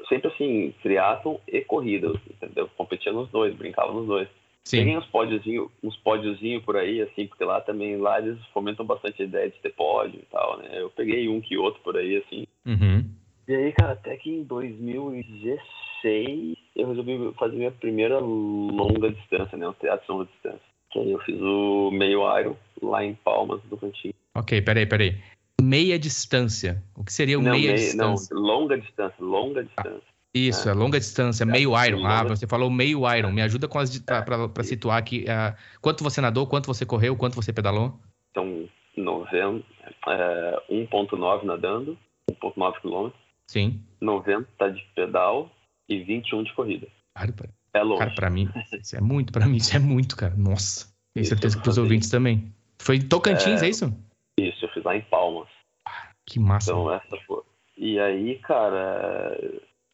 [0.07, 2.69] sempre assim, triatlon e corrida, entendeu?
[2.75, 4.27] Competia nos dois, brincava nos dois.
[4.63, 4.79] Sim.
[4.79, 9.21] Peguei uns pódiozinhos uns pódiozinho por aí, assim, porque lá também, lá eles fomentam bastante
[9.21, 10.69] a ideia de ter pódio e tal, né?
[10.73, 12.45] Eu peguei um que outro por aí, assim.
[12.65, 13.09] Uhum.
[13.47, 19.67] E aí, cara, até que em 2016 eu resolvi fazer minha primeira longa distância, né?
[19.67, 20.69] Um teatro de longa distância.
[20.91, 24.13] Que aí eu fiz o meio Iron lá em Palmas, do Cantinho.
[24.35, 25.17] Ok, peraí, peraí.
[25.61, 26.81] Meia distância.
[26.95, 28.33] O que seria o não, meia meia, distância?
[28.33, 30.09] Não, longa distância, longa distância.
[30.33, 30.73] Isso, é.
[30.73, 32.05] longa distância, meio Iron.
[32.05, 33.31] Ah, você falou meio Iron.
[33.31, 35.25] Me ajuda com as para situar aqui.
[35.25, 37.99] Uh, quanto você nadou, quanto você correu, quanto você pedalou?
[38.31, 39.65] Então, 90,
[40.07, 41.97] é, 1.9 nadando,
[42.31, 43.21] 1.9 quilômetros.
[43.47, 43.81] Sim.
[43.99, 45.49] 90 de pedal
[45.89, 46.87] e 21 de corrida.
[47.13, 47.49] Claro, pra...
[47.73, 47.99] É longe.
[47.99, 48.49] Cara, pra mim,
[48.79, 50.35] isso é muito, pra mim, isso é muito, cara.
[50.37, 50.87] Nossa.
[51.13, 52.53] Tenho certeza que pros ouvintes também.
[52.79, 53.65] Foi em Tocantins, é...
[53.65, 53.93] é, isso?
[54.37, 55.49] Isso, eu fiz lá em Palmas.
[55.85, 56.71] Ah, que massa.
[56.71, 57.41] Então, essa foi.
[57.77, 59.37] E aí, cara,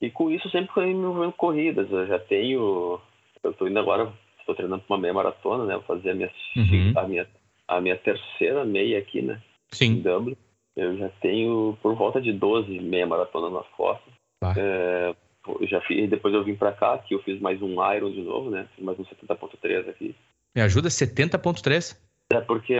[0.02, 1.90] e com isso sempre fui me envolvendo corridas.
[1.90, 3.00] Eu já tenho.
[3.44, 5.74] Eu estou indo agora, estou treinando para uma meia maratona, né?
[5.76, 6.94] Vou fazer a minha, uhum.
[6.96, 7.28] a minha,
[7.68, 9.42] a minha terceira meia aqui, né?
[9.72, 9.94] Sim.
[9.94, 10.38] Em Dublin.
[10.76, 14.14] Eu já tenho por volta de 12 meia maratona nas costas.
[14.40, 14.54] Tá.
[14.58, 15.16] É,
[15.48, 18.22] eu já fiz, depois eu vim para cá, que eu fiz mais um Iron de
[18.22, 18.68] novo, né?
[18.76, 20.16] Fiz mais um 70.3 aqui.
[20.56, 21.98] Me ajuda 70.3?
[22.34, 22.76] É porque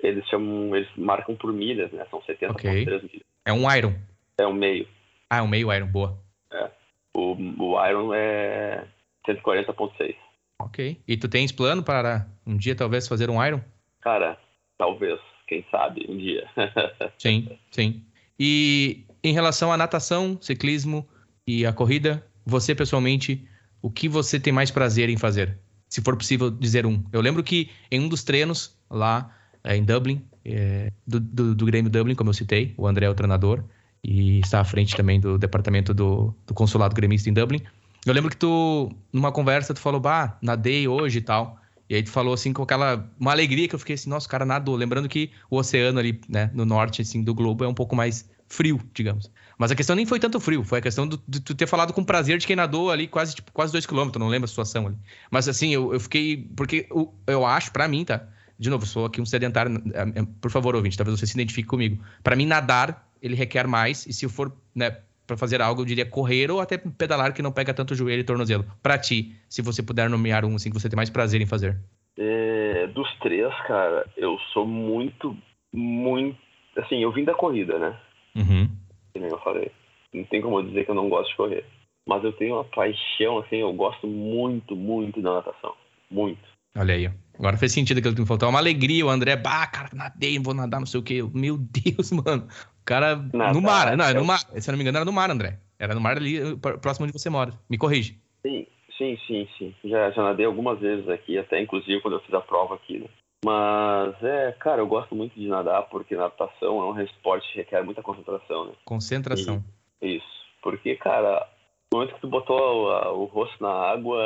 [0.00, 2.06] eles chamam, eles marcam por milhas, né?
[2.10, 2.84] São 70.3 okay.
[2.84, 3.02] milhas.
[3.44, 3.94] É um Iron.
[4.38, 4.86] É um meio.
[5.28, 6.18] Ah, é um meio Iron, boa.
[6.52, 6.70] É.
[7.14, 8.86] O, o Iron é
[9.26, 10.14] 140.6.
[10.60, 11.00] Ok.
[11.06, 13.60] E tu tens plano para um dia talvez fazer um Iron?
[14.00, 14.38] Cara,
[14.78, 15.20] talvez.
[15.46, 16.48] Quem sabe um dia.
[17.18, 18.02] sim, sim.
[18.38, 21.06] E em relação à natação, ciclismo
[21.46, 23.46] e a corrida, você pessoalmente,
[23.80, 25.58] o que você tem mais prazer em fazer?
[25.88, 27.02] Se for possível dizer um.
[27.12, 29.30] Eu lembro que em um dos treinos lá
[29.62, 33.10] é, em Dublin, é, do, do, do Grêmio Dublin, como eu citei, o André é
[33.10, 33.64] o treinador,
[34.02, 37.60] e está à frente também do departamento do, do consulado gremista em Dublin.
[38.04, 41.60] Eu lembro que tu, numa conversa, tu falou, bah, nadei hoje e tal.
[41.88, 44.30] E aí tu falou assim com aquela uma alegria que eu fiquei assim, nossa, o
[44.30, 44.74] cara nadou.
[44.74, 48.28] Lembrando que o oceano ali, né, no norte assim do globo é um pouco mais
[48.48, 49.30] frio, digamos.
[49.58, 52.02] Mas a questão nem foi tanto frio, foi a questão de tu ter falado com
[52.04, 54.96] prazer de quem nadou ali quase tipo, quase dois quilômetros, não lembro a situação ali.
[55.30, 58.26] Mas assim, eu, eu fiquei porque eu, eu acho para mim, tá?
[58.62, 61.66] de novo, sou aqui um sedentário, é, é, por favor, ouvinte, talvez você se identifique
[61.66, 62.00] comigo.
[62.22, 65.84] Para mim, nadar, ele requer mais, e se eu for, né, para fazer algo, eu
[65.84, 68.64] diria correr ou até pedalar que não pega tanto joelho e tornozelo.
[68.80, 71.76] Para ti, se você puder nomear um assim que você tem mais prazer em fazer.
[72.16, 75.36] É, dos três, cara, eu sou muito,
[75.72, 76.38] muito.
[76.76, 77.98] Assim, eu vim da corrida, né?
[78.36, 78.68] Uhum.
[79.12, 79.70] Que nem eu falei.
[80.12, 81.64] Não tem como eu dizer que eu não gosto de correr.
[82.06, 85.74] Mas eu tenho uma paixão, assim, eu gosto muito, muito da natação.
[86.10, 86.40] Muito.
[86.76, 88.46] Olha aí, Agora fez sentido aquilo que me faltou.
[88.46, 91.22] É uma alegria, o André, bah, cara, nadei, vou nadar, não sei o quê.
[91.34, 92.46] Meu Deus, mano.
[92.80, 93.16] O cara.
[93.16, 93.96] Nadar, no mar.
[93.96, 94.38] Não, é no mar.
[94.38, 95.58] Se eu não me engano, era no mar, André.
[95.78, 97.52] Era no mar ali, próximo onde você mora.
[97.68, 98.20] Me corrige.
[98.42, 99.74] Sim, sim, sim, sim.
[99.84, 103.06] Já, já nadei algumas vezes aqui, até inclusive quando eu fiz a prova aqui, né?
[103.44, 107.82] Mas é, cara, eu gosto muito de nadar porque natação é um esporte que requer
[107.82, 108.72] muita concentração, né?
[108.84, 109.62] Concentração.
[110.00, 110.42] E, isso.
[110.62, 111.48] Porque, cara,
[111.92, 114.22] no momento que tu botou o, o rosto na água,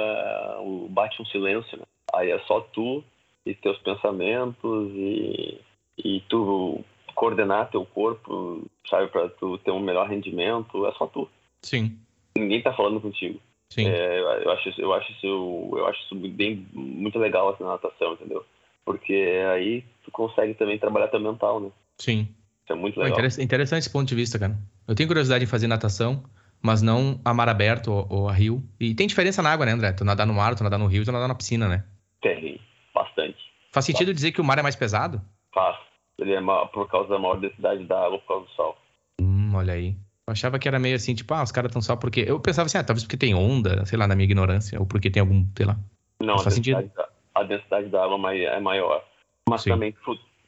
[0.90, 1.84] bate um silêncio, né?
[2.14, 3.02] Aí é só tu
[3.44, 5.60] e teus pensamentos e,
[5.96, 11.28] e tu coordenar teu corpo, sabe, para tu ter um melhor rendimento, é só tu.
[11.62, 11.98] Sim.
[12.36, 13.40] Ninguém tá falando contigo.
[13.70, 13.88] Sim.
[13.88, 18.12] É, eu acho, eu acho isso, eu acho isso bem, muito legal assim, na natação,
[18.12, 18.44] entendeu?
[18.86, 21.70] Porque aí tu consegue também trabalhar teu mental, né?
[21.98, 22.28] Sim.
[22.62, 23.18] Isso é muito legal.
[23.40, 24.56] interessante esse ponto de vista, cara.
[24.86, 26.22] Eu tenho curiosidade em fazer natação,
[26.62, 28.62] mas não a mar aberto ou, ou a rio.
[28.78, 29.92] E tem diferença na água, né, André?
[29.92, 31.84] Tu nadar no mar, tu nadar no rio, tu nadar na piscina, né?
[32.22, 32.60] Tem,
[32.94, 33.36] bastante.
[33.72, 35.20] Faz sentido dizer que o mar é mais pesado?
[35.52, 35.76] Faz.
[36.18, 36.40] Ele é
[36.72, 38.78] por causa da maior densidade da água, por causa do sol.
[39.20, 39.96] Hum, olha aí.
[40.26, 42.24] Eu achava que era meio assim, tipo, ah, os caras estão só porque.
[42.26, 45.10] Eu pensava assim, ah, talvez porque tem onda, sei lá, na minha ignorância, ou porque
[45.10, 45.76] tem algum, sei lá.
[46.20, 49.04] Não, faz a, densidade da, a densidade da água é maior.
[49.48, 49.94] Mas também,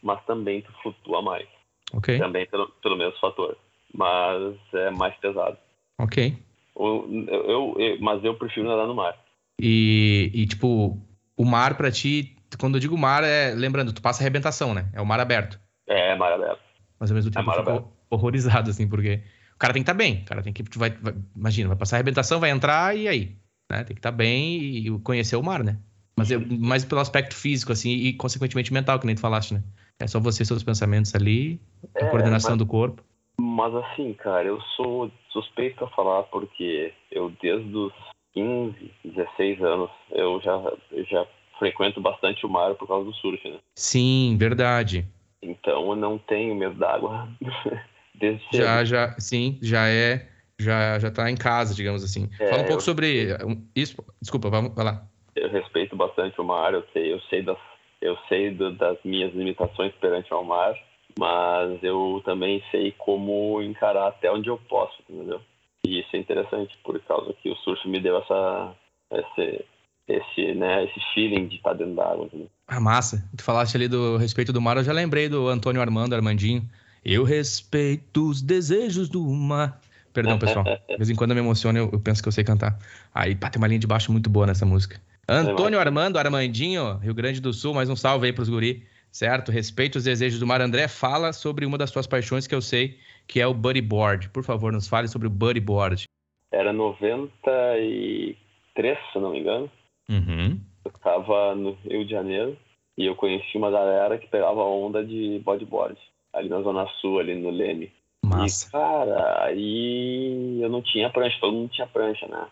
[0.02, 1.46] mas também tu flutua mais.
[1.92, 2.18] Ok.
[2.18, 3.56] Também pelo, pelo mesmo fator.
[3.94, 5.56] Mas é mais pesado.
[5.98, 6.36] Ok.
[6.76, 9.16] Eu, eu, eu, mas eu prefiro nadar no mar.
[9.60, 10.98] E, e tipo,
[11.36, 13.52] o mar para ti, quando eu digo mar, é.
[13.54, 14.88] Lembrando, tu passa arrebentação, né?
[14.94, 15.60] É o mar aberto.
[15.86, 16.60] É, é mar aberto.
[16.98, 19.22] Mas ao mesmo tempo é eu fico horrorizado, assim, porque
[19.54, 20.22] o cara tem que estar tá bem.
[20.22, 20.64] O cara tem que.
[20.78, 23.36] Vai, vai, imagina, vai passar arrebentação, vai entrar e aí?
[23.70, 23.84] Né?
[23.84, 25.78] Tem que estar tá bem e conhecer o mar, né?
[26.18, 29.62] Mas eu, mais pelo aspecto físico, assim, e consequentemente mental, que nem tu falaste, né?
[30.00, 31.60] É só você, seus pensamentos ali,
[31.96, 33.02] a é, coordenação mas, do corpo.
[33.40, 37.92] Mas assim, cara, eu sou suspeito pra falar porque eu desde os
[38.34, 40.52] 15, 16 anos, eu já,
[40.92, 41.26] eu já
[41.58, 43.58] frequento bastante o mar por causa do surf, né?
[43.74, 45.06] Sim, verdade.
[45.42, 47.28] Então eu não tenho medo d'água
[48.14, 48.62] desde cedo.
[48.62, 50.28] Já, já, sim, já é,
[50.58, 52.28] já, já tá em casa, digamos assim.
[52.38, 53.36] É, Fala um pouco sobre
[53.74, 53.96] isso.
[54.20, 55.07] Desculpa, vamos, vai lá.
[55.48, 57.56] Eu respeito bastante o mar, eu sei, eu sei das,
[58.02, 60.74] eu sei do, das minhas limitações perante ao mar,
[61.18, 65.40] mas eu também sei como encarar até onde eu posso, entendeu?
[65.86, 68.74] E isso é interessante, por causa que o surf me deu essa,
[69.10, 69.64] esse,
[70.06, 72.28] esse, né, esse feeling de estar dentro da água.
[72.66, 73.26] Ah, massa.
[73.34, 76.68] Tu falaste ali do respeito do mar, eu já lembrei do Antônio Armando, Armandinho.
[77.02, 79.80] Eu respeito os desejos do mar.
[80.12, 80.64] Perdão, pessoal.
[80.90, 82.78] De vez em quando eu me emociono, eu, eu penso que eu sei cantar.
[83.14, 85.00] Aí, pá, tem uma linha de baixo muito boa nessa música.
[85.28, 89.52] Antônio Armando, Armandinho, Rio Grande do Sul, mais um salve aí pros guri, certo?
[89.52, 90.62] Respeito os desejos do mar.
[90.62, 94.30] André, fala sobre uma das suas paixões que eu sei que é o bodyboard.
[94.30, 96.04] Por favor, nos fale sobre o bodyboard.
[96.50, 99.70] Era 93, se não me engano.
[100.08, 100.58] Uhum.
[100.82, 102.56] Eu estava no Rio de Janeiro
[102.96, 105.98] e eu conheci uma galera que pegava onda de bodyboard.
[106.32, 107.92] Ali na Zona Sul, ali no Leme.
[108.24, 108.66] Massa.
[108.66, 112.46] E, cara, aí eu não tinha prancha, todo mundo tinha prancha, né?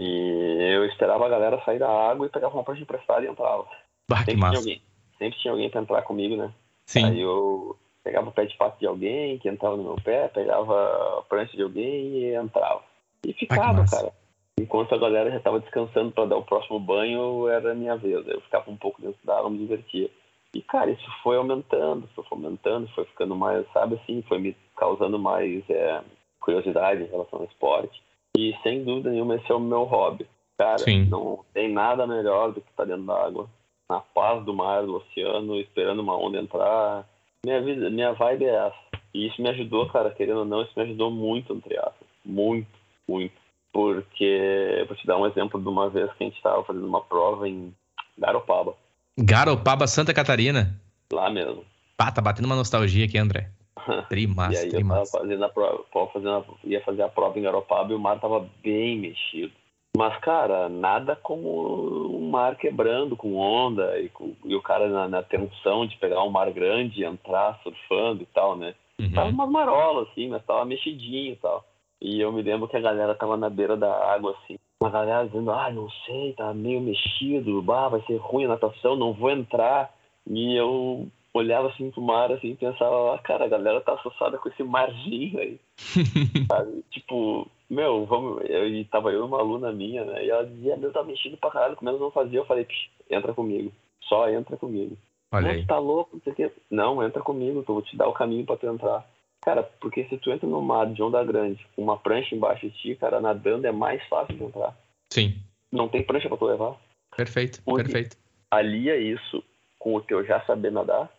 [0.00, 3.66] E eu esperava a galera sair da água e pegava uma prancha emprestada e entrava.
[4.08, 4.34] Bah, sempre.
[4.34, 4.82] Tinha alguém,
[5.18, 6.52] sempre tinha alguém pra entrar comigo, né?
[6.86, 7.04] Sim.
[7.04, 11.18] Aí eu pegava o pé de pato de alguém que entrava no meu pé, pegava
[11.18, 12.82] a prancha de alguém e entrava.
[13.24, 14.12] E ficava, cara.
[14.60, 18.26] Enquanto a galera já estava descansando para dar o próximo banho, era a minha vez.
[18.26, 20.10] Eu ficava um pouco dentro da água, me divertia.
[20.54, 25.18] E, cara, isso foi aumentando, foi aumentando, foi ficando mais, sabe assim, foi me causando
[25.18, 26.02] mais é,
[26.38, 28.02] curiosidade em relação ao esporte.
[28.36, 30.26] E, sem dúvida nenhuma, esse é o meu hobby.
[30.62, 31.06] Cara, Sim.
[31.06, 33.50] não tem nada melhor do que estar tá dentro da água,
[33.90, 37.04] na paz do mar, do oceano, esperando uma onda entrar,
[37.44, 38.76] minha vida, minha vibe é essa.
[39.12, 42.06] E isso me ajudou, cara, querendo ou não, isso me ajudou muito no triatlo.
[42.24, 42.68] Muito,
[43.08, 43.34] muito.
[43.72, 47.00] Porque, vou te dar um exemplo de uma vez que a gente estava fazendo uma
[47.00, 47.74] prova em
[48.16, 48.74] Garopaba.
[49.18, 50.80] Garopaba, Santa Catarina?
[51.12, 51.64] Lá mesmo.
[51.96, 53.50] Pá, tá batendo uma nostalgia aqui, André.
[54.08, 55.00] Trimassa, e aí trimassa.
[55.00, 57.98] eu tava fazendo a prova, fazendo a, ia fazer a prova em Garopaba e o
[57.98, 59.52] mar tava bem mexido.
[59.96, 65.06] Mas, cara, nada como um mar quebrando com onda e, com, e o cara na,
[65.06, 68.74] na, tensão de pegar um mar grande e entrar surfando e tal, né?
[68.98, 69.12] Uhum.
[69.12, 71.64] Tava umas marolas, assim, mas tava mexidinho e tal.
[72.00, 74.58] E eu me lembro que a galera tava na beira da água, assim.
[74.80, 78.96] Uma galera dizendo, ah, não sei, tá meio mexido, bah, vai ser ruim a natação,
[78.96, 79.94] não vou entrar.
[80.26, 84.38] E eu olhava assim pro mar assim e pensava, ah, cara, a galera tá associada
[84.38, 85.60] com esse marzinho aí.
[86.48, 86.84] sabe?
[86.90, 88.42] Tipo, meu, vamos.
[88.48, 90.24] Eu, e tava eu e uma aluna minha, né?
[90.24, 92.66] E ela dizia, meu, tá mexido pra caralho, como não fazia, eu falei,
[93.10, 93.72] entra comigo.
[94.02, 94.96] Só entra comigo.
[95.32, 95.64] Olha aí.
[95.64, 96.52] tá louco, não sei o quê.
[96.70, 99.06] Não, entra comigo, eu vou te dar o caminho pra tu entrar.
[99.40, 102.76] Cara, porque se tu entra no mar de onda grande, com uma prancha embaixo de
[102.78, 104.76] ti, cara, nadando é mais fácil de entrar.
[105.10, 105.34] Sim.
[105.70, 106.76] Não tem prancha pra tu levar.
[107.16, 108.16] Perfeito, perfeito.
[108.50, 109.42] Alia isso
[109.78, 111.10] com o teu já saber nadar.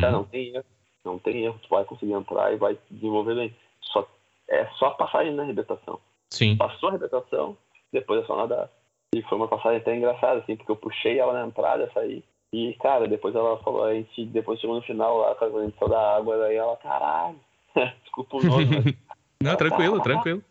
[0.00, 0.64] Cara, não tem erro.
[1.04, 1.60] Não tem erro.
[1.62, 3.54] Tu vai conseguir entrar e vai desenvolver bem.
[3.82, 4.08] Só,
[4.48, 6.00] é só passagem na arrebentação.
[6.30, 6.56] Sim.
[6.56, 7.56] Passou a arrebentação,
[7.92, 8.70] depois é só nadar.
[9.14, 12.22] E foi uma passagem até engraçada, assim, porque eu puxei ela na entrada, saí.
[12.52, 15.78] E, cara, depois ela falou, a gente, depois chegou no final lá, quando a gente
[15.78, 17.38] saiu da água, daí ela, caralho.
[18.02, 18.94] Desculpa o nome, mas...
[19.42, 20.44] Não, tranquilo, tranquilo.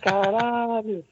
[0.00, 1.04] Caralho.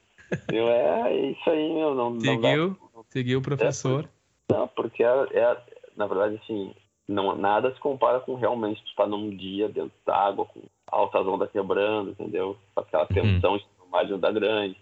[0.52, 1.94] Eu, é, é isso aí, meu.
[1.94, 4.08] Não, seguiu, não dá, seguiu o professor.
[4.48, 5.56] É, não, porque é, é,
[5.96, 6.72] na verdade, assim,
[7.08, 11.26] não, nada se compara com realmente tu estar num dia dentro da água, com altas
[11.26, 12.56] ondas quebrando, entendeu?
[12.74, 13.14] Com aquela Uhum.
[13.14, 14.76] tensão de tomar de onda grande,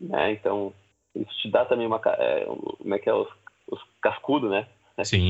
[0.00, 0.32] né?
[0.32, 0.72] Então,
[1.14, 2.00] isso te dá também uma...
[2.04, 3.14] É, como é que é?
[3.14, 3.28] Os,
[3.70, 4.66] os cascudos, né?
[4.96, 5.28] É Sim.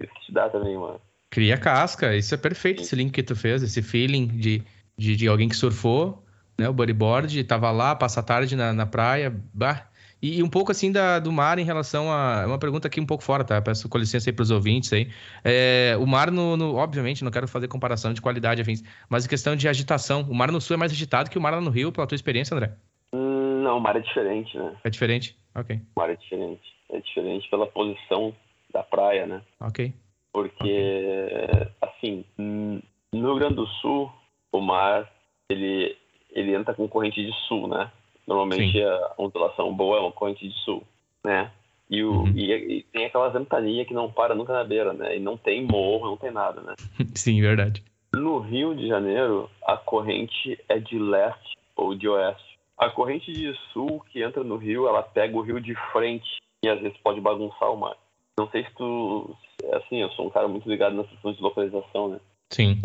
[0.00, 1.00] Isso te dá também uma...
[1.30, 4.62] Cria casca, isso é perfeito, esse link que tu fez, esse feeling de,
[4.96, 6.24] de, de alguém que surfou,
[6.58, 6.68] né?
[6.68, 9.89] O bodyboard, tava lá, passa a tarde na, na praia, bah.
[10.22, 12.40] E, e um pouco assim da, do mar em relação a.
[12.42, 13.60] é Uma pergunta aqui um pouco fora, tá?
[13.62, 15.08] Peço com licença aí pros ouvintes aí.
[15.42, 19.28] É, o mar, no, no- obviamente, não quero fazer comparação de qualidade, afins, mas em
[19.28, 21.70] questão de agitação, o mar no sul é mais agitado que o mar lá no
[21.70, 22.72] Rio, pela tua experiência, André?
[23.12, 24.76] Hum, não, o mar é diferente, né?
[24.84, 25.36] É diferente?
[25.54, 26.62] Ok, O mar é diferente.
[26.90, 28.34] É diferente pela posição
[28.72, 29.42] da praia, né?
[29.60, 29.92] ok.
[30.32, 31.48] Porque,
[31.80, 32.80] assim, hum,
[33.12, 34.12] no Rio Grande do Sul,
[34.52, 35.10] o mar,
[35.48, 35.96] ele,
[36.30, 37.90] ele entra com corrente de sul, né?
[38.30, 38.84] Normalmente Sim.
[38.84, 40.84] a ondulação boa é uma corrente de sul,
[41.24, 41.50] né?
[41.90, 42.32] E, o, Uhum.
[42.36, 45.16] e, e tem aquelas ventanias que não para nunca na beira, né?
[45.16, 46.74] E não tem morro, não tem nada, né?
[47.16, 47.82] Sim, verdade.
[48.14, 52.56] No Rio de Janeiro, a corrente é de leste ou de oeste.
[52.78, 56.68] A corrente de sul que entra no rio, ela pega o rio de frente e
[56.68, 57.96] às vezes pode bagunçar o mar.
[58.38, 59.36] Não sei se tu.
[59.72, 62.20] Assim, eu sou um cara muito ligado nessas questões de localização, né?
[62.50, 62.78] Sim.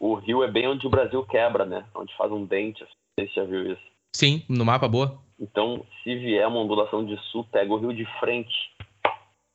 [0.00, 1.84] O rio é bem onde o Brasil quebra, né?
[1.94, 2.82] Onde faz um dente.
[2.82, 2.92] assim.
[3.18, 3.82] Não sei se você já viu isso.
[4.18, 5.16] Sim, no mapa boa.
[5.38, 8.52] Então, se vier uma ondulação de sul, pega o rio de frente.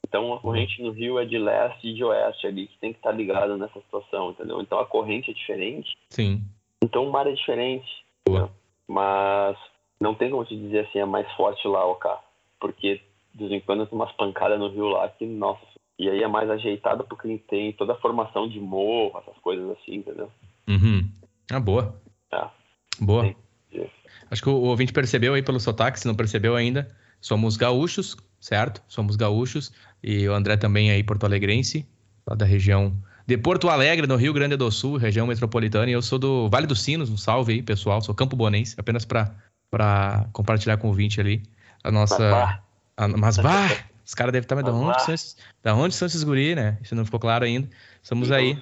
[0.07, 2.99] Então, a corrente no rio é de leste e de oeste ali, que tem que
[2.99, 4.61] estar ligado nessa situação, entendeu?
[4.61, 5.97] Então, a corrente é diferente.
[6.09, 6.41] Sim.
[6.81, 7.85] Então, o mar é diferente.
[8.25, 8.43] Boa.
[8.43, 8.49] né?
[8.87, 9.57] Mas
[9.99, 12.09] não tem como te dizer assim, é mais forte lá, ok?
[12.57, 13.01] Porque
[13.33, 15.59] de vez em quando tem umas pancadas no rio lá que, nossa.
[15.99, 19.95] E aí é mais ajeitado porque tem toda a formação de morro, essas coisas assim,
[19.95, 20.31] entendeu?
[20.69, 21.11] Uhum.
[21.51, 21.93] Ah, boa.
[22.29, 22.49] Tá.
[23.01, 23.25] Boa.
[23.25, 23.35] Sim.
[24.33, 26.87] Acho que o ouvinte percebeu aí pelo sotaque, se não percebeu ainda.
[27.21, 28.81] Somos gaúchos, certo?
[28.87, 29.71] Somos gaúchos.
[30.03, 31.85] E o André também aí, porto-alegrense,
[32.25, 32.91] lá da região
[33.27, 35.87] de Porto Alegre, no Rio Grande do Sul, região metropolitana.
[35.87, 38.01] E eu sou do Vale dos Sinos, um salve aí, pessoal.
[38.01, 41.43] Sou Campo Bonense, apenas para compartilhar com o ouvinte ali
[41.83, 42.17] a nossa.
[42.17, 42.63] Mas, bah,
[42.97, 43.67] a- mas, bah,
[44.03, 44.99] os caras devem estar, mas da Mas, onde, bah.
[44.99, 46.79] são esses, da onde são esses guri, né?
[46.81, 47.69] Isso não ficou claro ainda.
[48.01, 48.57] Estamos aí,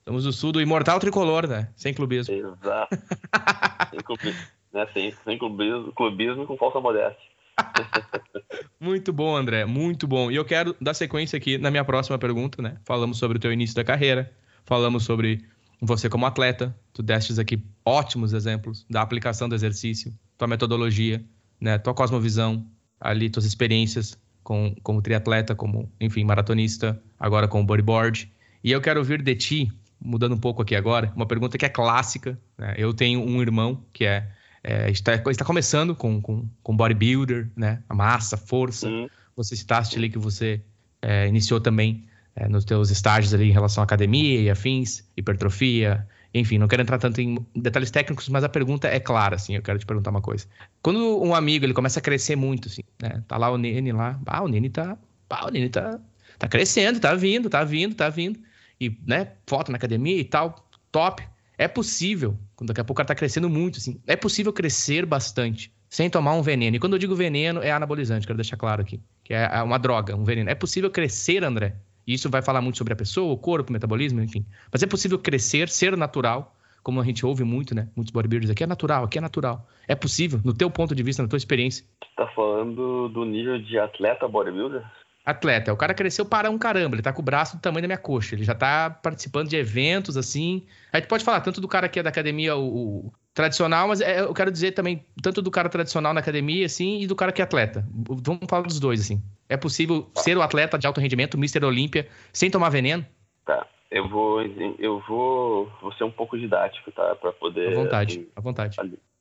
[0.00, 1.68] estamos do sul do imortal tricolor, né?
[1.74, 2.34] Sem clubismo.
[2.34, 2.98] Exato.
[3.90, 4.34] sem, clubi,
[4.72, 4.86] né?
[4.92, 7.36] sem, sem clubismo, clubismo e com falsa modéstia.
[8.78, 10.30] Muito bom, André, muito bom.
[10.30, 12.76] E eu quero dar sequência aqui na minha próxima pergunta, né?
[12.84, 14.30] Falamos sobre o teu início da carreira,
[14.64, 15.42] falamos sobre
[15.80, 21.24] você como atleta, tu destes aqui ótimos exemplos da aplicação do exercício, tua metodologia,
[21.60, 21.78] né?
[21.78, 22.66] Tua cosmovisão,
[23.00, 28.30] ali tuas experiências com, como triatleta, como, enfim, maratonista, agora com o bodyboard.
[28.62, 31.68] E eu quero ouvir de ti, mudando um pouco aqui agora, uma pergunta que é
[31.68, 32.74] clássica, né?
[32.76, 34.30] Eu tenho um irmão que é
[34.66, 37.80] é, está, está começando com, com, com bodybuilder, né?
[37.88, 38.88] A massa, força.
[38.88, 40.60] Hum, Você citaste ali que você
[41.00, 46.04] é, iniciou também é, nos teus estágios ali em relação à academia e afins, hipertrofia,
[46.34, 49.62] enfim, não quero entrar tanto em detalhes técnicos, mas a pergunta é clara, assim, eu
[49.62, 50.46] quero te perguntar uma coisa.
[50.82, 53.22] Quando um amigo, ele começa a crescer muito, assim, né?
[53.28, 54.98] Tá lá o Nene lá, ah, o Nene tá,
[55.30, 56.00] ah, o Nene tá,
[56.38, 58.38] tá crescendo, tá vindo, tá vindo, tá vindo,
[58.80, 61.22] e, né, foto na academia e tal, top.
[61.58, 65.06] É possível, quando daqui a pouco o cara tá crescendo muito, assim, é possível crescer
[65.06, 66.76] bastante sem tomar um veneno.
[66.76, 70.14] E quando eu digo veneno, é anabolizante, quero deixar claro aqui, que é uma droga,
[70.14, 70.50] um veneno.
[70.50, 71.76] É possível crescer, André.
[72.06, 74.44] E isso vai falar muito sobre a pessoa, o corpo, o metabolismo, enfim.
[74.70, 77.88] Mas é possível crescer, ser natural, como a gente ouve muito, né?
[77.96, 79.66] Muitos bodybuilders aqui é natural, aqui é natural.
[79.88, 81.84] É possível, no teu ponto de vista, na tua experiência.
[82.16, 84.84] tá falando do nível de atleta bodybuilder?
[85.26, 87.88] Atleta, o cara cresceu para um caramba, ele tá com o braço do tamanho da
[87.88, 90.64] minha coxa, ele já tá participando de eventos assim.
[90.92, 94.00] A gente pode falar tanto do cara que é da academia, o, o tradicional, mas
[94.00, 97.32] é, eu quero dizer também tanto do cara tradicional na academia, assim, e do cara
[97.32, 97.84] que é atleta.
[97.92, 99.20] Vamos falar dos dois, assim.
[99.48, 101.64] É possível ser o atleta de alto rendimento, Mr.
[101.64, 103.04] Olímpia, sem tomar veneno?
[103.44, 103.66] Tá.
[103.90, 107.16] Eu vou, eu vou, vou ser um pouco didático, tá?
[107.16, 107.72] Para poder.
[107.72, 108.76] À vontade, assim, à vontade.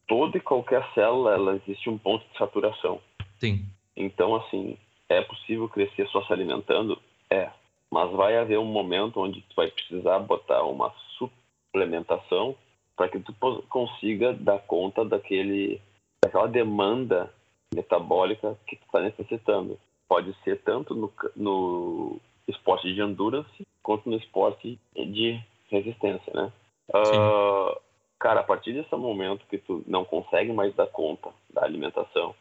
[0.07, 2.99] Toda e qualquer célula, ela existe um ponto de saturação.
[3.39, 3.65] Sim.
[3.97, 4.77] Então, assim,
[5.09, 6.99] é possível crescer só se alimentando?
[7.29, 7.49] É.
[7.91, 12.55] Mas vai haver um momento onde tu vai precisar botar uma suplementação
[12.95, 13.33] para que tu
[13.69, 15.81] consiga dar conta daquele,
[16.23, 17.31] daquela demanda
[17.73, 19.77] metabólica que tu está necessitando.
[20.07, 25.39] Pode ser tanto no, no esporte de endurance quanto no esporte de
[25.69, 26.51] resistência, né?
[26.89, 27.79] Uh,
[28.19, 32.35] cara, a partir desse momento que tu não consegue mais dar conta da alimentação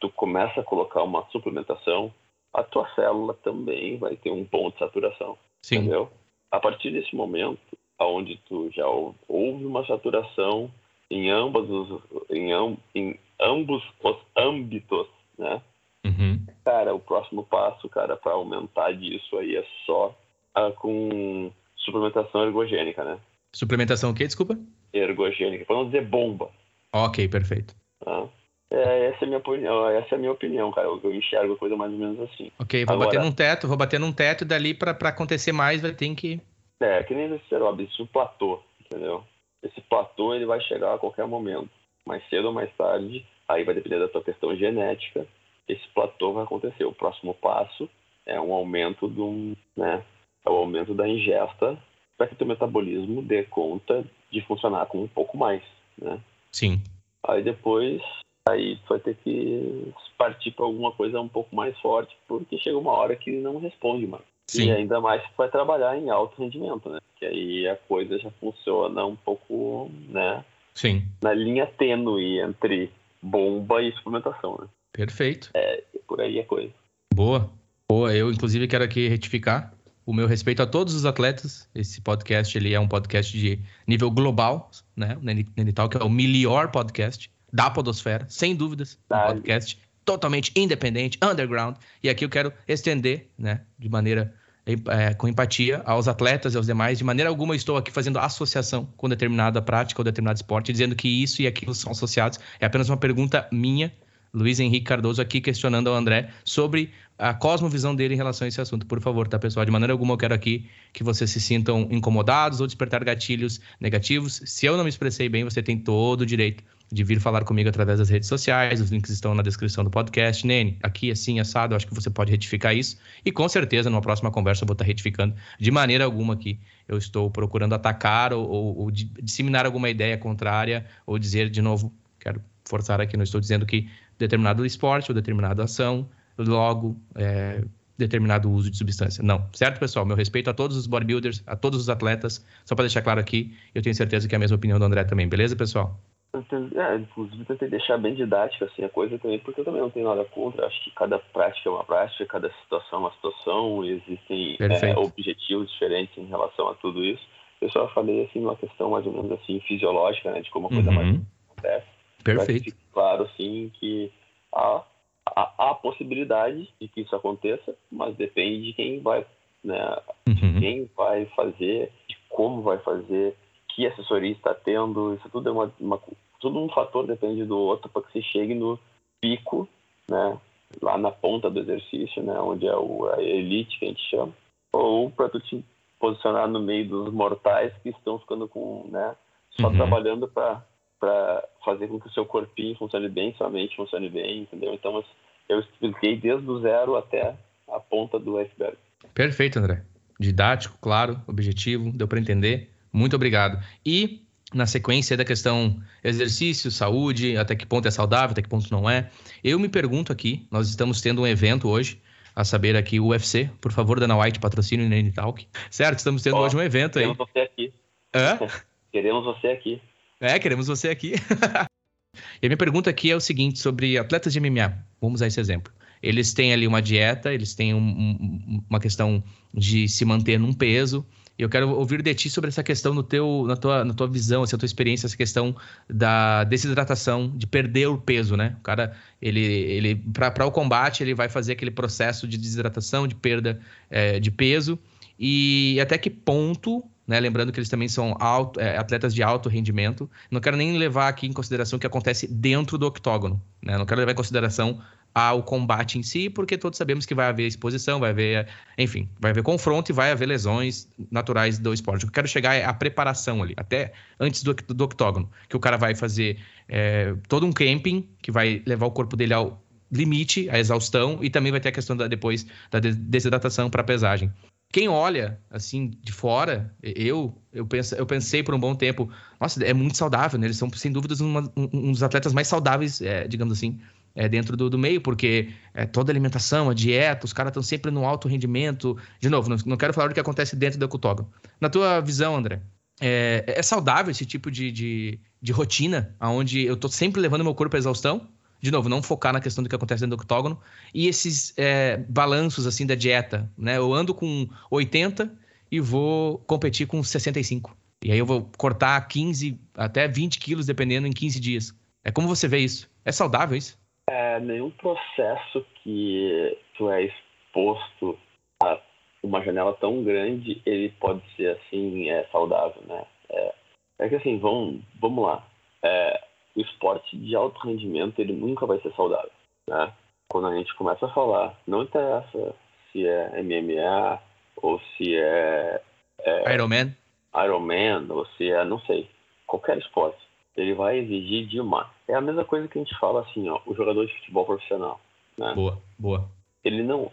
[0.00, 2.12] tu começa a colocar uma suplementação,
[2.52, 5.76] a tua célula também vai ter um ponto de saturação, Sim.
[5.76, 6.10] entendeu?
[6.50, 7.60] A partir desse momento,
[7.98, 10.70] aonde tu já houve uma saturação
[11.10, 12.50] em ambos os, em,
[12.94, 15.06] em ambos os âmbitos,
[15.38, 15.60] né?
[16.04, 16.46] Uhum.
[16.64, 20.14] Cara, o próximo passo, cara, para aumentar disso aí é só
[20.54, 23.18] ah, com suplementação ergogênica, né?
[23.52, 24.58] Suplementação o quê, desculpa?
[24.92, 26.50] Ergogênica, para não dizer bomba.
[26.92, 27.74] Ok, perfeito.
[28.06, 28.26] Ah.
[28.70, 30.88] É, essa é a minha opinião, essa é a minha opinião, cara.
[30.88, 32.52] Eu, enxergo a coisa mais ou menos assim.
[32.58, 35.80] Ok, vou Agora, bater num teto, vou bater num teto e dali para acontecer mais
[35.80, 36.40] vai ter que.
[36.80, 39.24] É, que nem esse óbvio, isso é um platô, entendeu?
[39.62, 41.70] Esse platô ele vai chegar a qualquer momento,
[42.06, 43.24] mais cedo ou mais tarde.
[43.48, 45.26] Aí vai depender da tua questão genética.
[45.66, 46.84] Esse platô vai acontecer.
[46.84, 47.88] O próximo passo
[48.26, 50.04] é um aumento do, né,
[50.44, 51.78] é o aumento da ingesta
[52.16, 55.62] para que teu metabolismo dê conta de funcionar com um pouco mais,
[55.96, 56.20] né?
[56.52, 56.82] Sim.
[57.26, 58.02] Aí depois
[58.48, 62.76] aí tu vai ter que partir para alguma coisa um pouco mais forte, porque chega
[62.76, 64.24] uma hora que não responde mais.
[64.46, 64.66] Sim.
[64.66, 66.98] E ainda mais tu vai trabalhar em alto rendimento, né?
[67.16, 70.44] Que aí a coisa já funciona um pouco, né?
[70.74, 71.04] Sim.
[71.22, 72.90] Na linha tênue entre
[73.22, 74.66] bomba e suplementação, né?
[74.92, 75.50] Perfeito.
[75.54, 76.72] É, por aí a coisa.
[77.14, 77.50] Boa.
[77.90, 78.14] Boa.
[78.14, 79.72] Eu, inclusive, quero aqui retificar
[80.06, 81.68] o meu respeito a todos os atletas.
[81.74, 85.18] Esse podcast ele é um podcast de nível global, né?
[85.20, 88.98] O Nenital, que é o melhor podcast da Podosfera, sem dúvidas.
[89.10, 91.76] Um podcast totalmente independente, underground.
[92.02, 94.34] E aqui eu quero estender, né, de maneira
[94.66, 96.98] é, com empatia aos atletas e aos demais.
[96.98, 100.94] De maneira alguma, eu estou aqui fazendo associação com determinada prática ou determinado esporte, dizendo
[100.94, 102.38] que isso e aquilo são associados.
[102.60, 103.92] É apenas uma pergunta minha,
[104.32, 108.60] Luiz Henrique Cardoso, aqui questionando ao André sobre a cosmovisão dele em relação a esse
[108.60, 108.86] assunto.
[108.86, 109.64] Por favor, tá, pessoal?
[109.64, 114.40] De maneira alguma, eu quero aqui que vocês se sintam incomodados ou despertar gatilhos negativos.
[114.44, 117.68] Se eu não me expressei bem, você tem todo o direito de vir falar comigo
[117.68, 118.80] através das redes sociais.
[118.80, 120.46] Os links estão na descrição do podcast.
[120.46, 122.98] Nene, aqui assim, assado, acho que você pode retificar isso.
[123.24, 125.34] E com certeza, numa próxima conversa, eu vou estar retificando.
[125.58, 130.86] De maneira alguma aqui, eu estou procurando atacar ou, ou, ou disseminar alguma ideia contrária
[131.06, 135.64] ou dizer, de novo, quero forçar aqui, não estou dizendo que determinado esporte ou determinada
[135.64, 137.62] ação, logo, é,
[137.96, 139.22] determinado uso de substância.
[139.22, 140.06] Não, certo, pessoal?
[140.06, 142.44] Meu respeito a todos os bodybuilders, a todos os atletas.
[142.64, 145.04] Só para deixar claro aqui, eu tenho certeza que é a mesma opinião do André
[145.04, 146.00] também, beleza, pessoal?
[146.34, 150.08] É, inclusive tentei deixar bem didática assim, a coisa também, porque eu também não tenho
[150.08, 150.66] nada contra.
[150.66, 155.70] Acho que cada prática é uma prática, cada situação é uma situação, existem é, objetivos
[155.72, 157.26] diferentes em relação a tudo isso.
[157.60, 160.70] Eu só falei assim uma questão mais ou menos assim fisiológica, né, de como a
[160.70, 160.96] coisa uhum.
[160.96, 161.86] mais acontece.
[162.22, 162.76] Perfeito.
[162.92, 164.12] claro assim que
[164.54, 164.84] há,
[165.26, 169.24] há, há, a possibilidade de que isso aconteça, mas depende de quem vai,
[169.64, 169.96] né,
[170.28, 170.34] uhum.
[170.34, 173.34] de quem vai fazer, de como vai fazer
[173.78, 176.00] que assessoria está tendo, isso tudo é uma, uma
[176.40, 178.76] tudo um fator depende do outro para que se chegue no
[179.20, 179.68] pico,
[180.10, 180.36] né,
[180.82, 184.32] lá na ponta do exercício, né, onde é o, a elite que a gente chama,
[184.72, 185.64] ou para tu te
[186.00, 189.14] posicionar no meio dos mortais que estão ficando com, né,
[189.60, 189.76] só uhum.
[189.76, 190.60] trabalhando para
[190.98, 194.74] para fazer com que o seu corpinho funcione bem, sua mente funcione bem, entendeu?
[194.74, 195.04] Então
[195.48, 197.36] eu expliquei desde o zero até
[197.68, 198.76] a ponta do iceberg.
[199.14, 199.84] Perfeito, André.
[200.18, 202.72] Didático, claro, objetivo, deu para entender.
[202.92, 203.62] Muito obrigado.
[203.84, 204.22] E
[204.52, 208.88] na sequência da questão exercício, saúde, até que ponto é saudável, até que ponto não
[208.88, 209.10] é.
[209.44, 212.00] Eu me pergunto aqui, nós estamos tendo um evento hoje,
[212.34, 215.44] a saber aqui o UFC, por favor, Dana White, patrocínio e Nene Talk.
[215.70, 217.04] Certo, estamos tendo oh, hoje um evento aí.
[217.04, 217.72] Queremos você aqui.
[218.14, 218.38] Hã?
[218.92, 219.82] Queremos você aqui.
[220.20, 221.14] É, queremos você aqui.
[222.40, 224.72] e a minha pergunta aqui é o seguinte, sobre atletas de MMA.
[225.00, 225.72] Vamos usar esse exemplo.
[226.02, 229.22] Eles têm ali uma dieta, eles têm um, um, uma questão
[229.52, 231.04] de se manter num peso,
[231.38, 234.42] eu quero ouvir de ti sobre essa questão no teu, na, tua, na tua visão,
[234.42, 235.54] essa tua experiência, essa questão
[235.88, 238.56] da desidratação, de perder o peso, né?
[238.58, 243.14] O cara, ele, ele para o combate, ele vai fazer aquele processo de desidratação, de
[243.14, 244.76] perda é, de peso.
[245.16, 247.20] E até que ponto, né?
[247.20, 250.10] Lembrando que eles também são alto, é, atletas de alto rendimento.
[250.30, 253.78] Não quero nem levar aqui em consideração o que acontece dentro do octógono, né?
[253.78, 254.80] Não quero levar em consideração
[255.26, 259.30] ao combate em si, porque todos sabemos que vai haver exposição, vai haver, enfim, vai
[259.30, 262.04] haver confronto e vai haver lesões naturais do esporte.
[262.04, 265.56] O que eu quero chegar é a preparação ali, até antes do, do octógono, que
[265.56, 266.38] o cara vai fazer
[266.68, 271.30] é, todo um camping que vai levar o corpo dele ao limite, a exaustão, e
[271.30, 274.32] também vai ter a questão da, depois da desidratação para pesagem.
[274.70, 279.10] Quem olha assim de fora, eu eu, penso, eu pensei por um bom tempo,
[279.40, 280.46] nossa, é muito saudável, né?
[280.46, 283.80] Eles são sem dúvidas uma, um, um dos atletas mais saudáveis, é, digamos assim,
[284.18, 287.62] é, dentro do, do, meio, porque é, toda a alimentação, a dieta, os caras estão
[287.62, 288.98] sempre no alto rendimento.
[289.20, 291.30] De novo, não, não, quero falar do que acontece dentro do ecutógono.
[291.60, 292.60] Na tua visão, André,
[293.00, 297.54] é, é saudável esse tipo de, de, de rotina, onde eu estou sempre levando meu
[297.54, 298.26] corpo à exaustão?
[298.60, 300.58] de novo, não focar na questão do que acontece dentro do octógono.
[300.92, 303.76] E esses é, balanços, assim, da dieta, né?
[303.76, 305.32] Eu ando com 80
[305.70, 307.76] e vou competir com 65.
[308.04, 311.72] E aí eu vou cortar 15 até 20 quilos, dependendo, em 15 dias.
[312.02, 312.90] É como você vê isso?
[313.04, 313.78] É saudável isso?
[314.10, 318.18] É, nenhum processo que tu é exposto
[318.62, 318.80] a
[319.22, 323.04] uma janela tão grande, ele pode ser, assim, é, saudável, né?
[323.28, 323.54] É,
[324.00, 325.46] é que, assim, vamos, vamos lá.
[325.82, 326.24] É,
[326.56, 329.30] o esporte de alto rendimento ele nunca vai ser saudável,
[329.68, 329.92] né?
[330.28, 332.54] Quando a gente começa a falar, não interessa
[332.90, 334.20] se é MMA
[334.56, 335.80] ou se é,
[336.20, 336.94] é Ironman,
[337.34, 339.08] Ironman ou se é não sei,
[339.46, 340.18] qualquer esporte,
[340.56, 341.97] ele vai exigir demais.
[342.08, 345.00] É a mesma coisa que a gente fala assim, ó, o jogador de futebol profissional,
[345.36, 345.52] né?
[345.54, 346.28] Boa, boa.
[346.64, 347.12] Ele não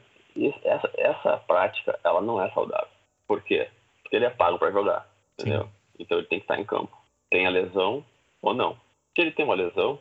[0.63, 2.87] essa, essa prática ela não é saudável.
[3.27, 3.69] Por quê?
[4.01, 5.07] Porque ele é pago para jogar,
[5.39, 5.63] entendeu?
[5.63, 5.69] Sim.
[5.99, 6.95] Então ele tem que estar em campo.
[7.29, 8.03] Tem a lesão
[8.41, 8.73] ou não.
[9.13, 9.99] Se ele tem uma lesão,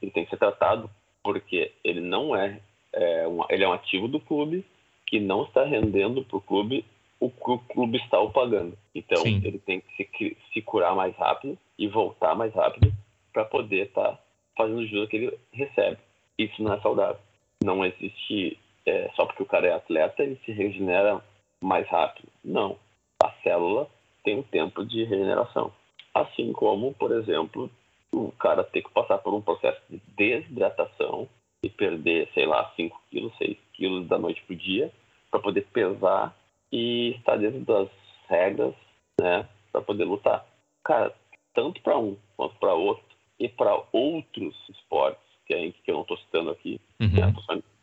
[0.00, 0.90] ele tem que ser tratado
[1.22, 2.60] porque ele não é,
[2.92, 4.64] é um, ele é um ativo do clube
[5.06, 6.84] que não está rendendo para o clube
[7.18, 8.76] o que o clube está o pagando.
[8.94, 9.42] Então Sim.
[9.44, 12.92] ele tem que se, se, curar mais rápido e voltar mais rápido
[13.32, 14.18] para poder estar tá
[14.60, 15.98] fazendo o jus que ele recebe.
[16.38, 17.20] Isso não é saudável.
[17.64, 21.22] Não existe é, só porque o cara é atleta ele se regenera
[21.62, 22.28] mais rápido.
[22.44, 22.76] Não.
[23.22, 23.88] A célula
[24.22, 25.72] tem um tempo de regeneração.
[26.14, 27.70] Assim como, por exemplo,
[28.12, 31.28] o cara ter que passar por um processo de desidratação
[31.62, 34.90] e perder, sei lá, 5 quilos, 6 quilos da noite pro dia,
[35.30, 36.34] para poder pesar
[36.72, 37.88] e estar dentro das
[38.28, 38.74] regras,
[39.20, 40.46] né, para poder lutar.
[40.82, 41.14] Cara,
[41.54, 43.09] tanto para um quanto para outro
[43.40, 47.08] e para outros esportes, que, é, que eu não estou citando aqui, uhum.
[47.08, 47.34] né,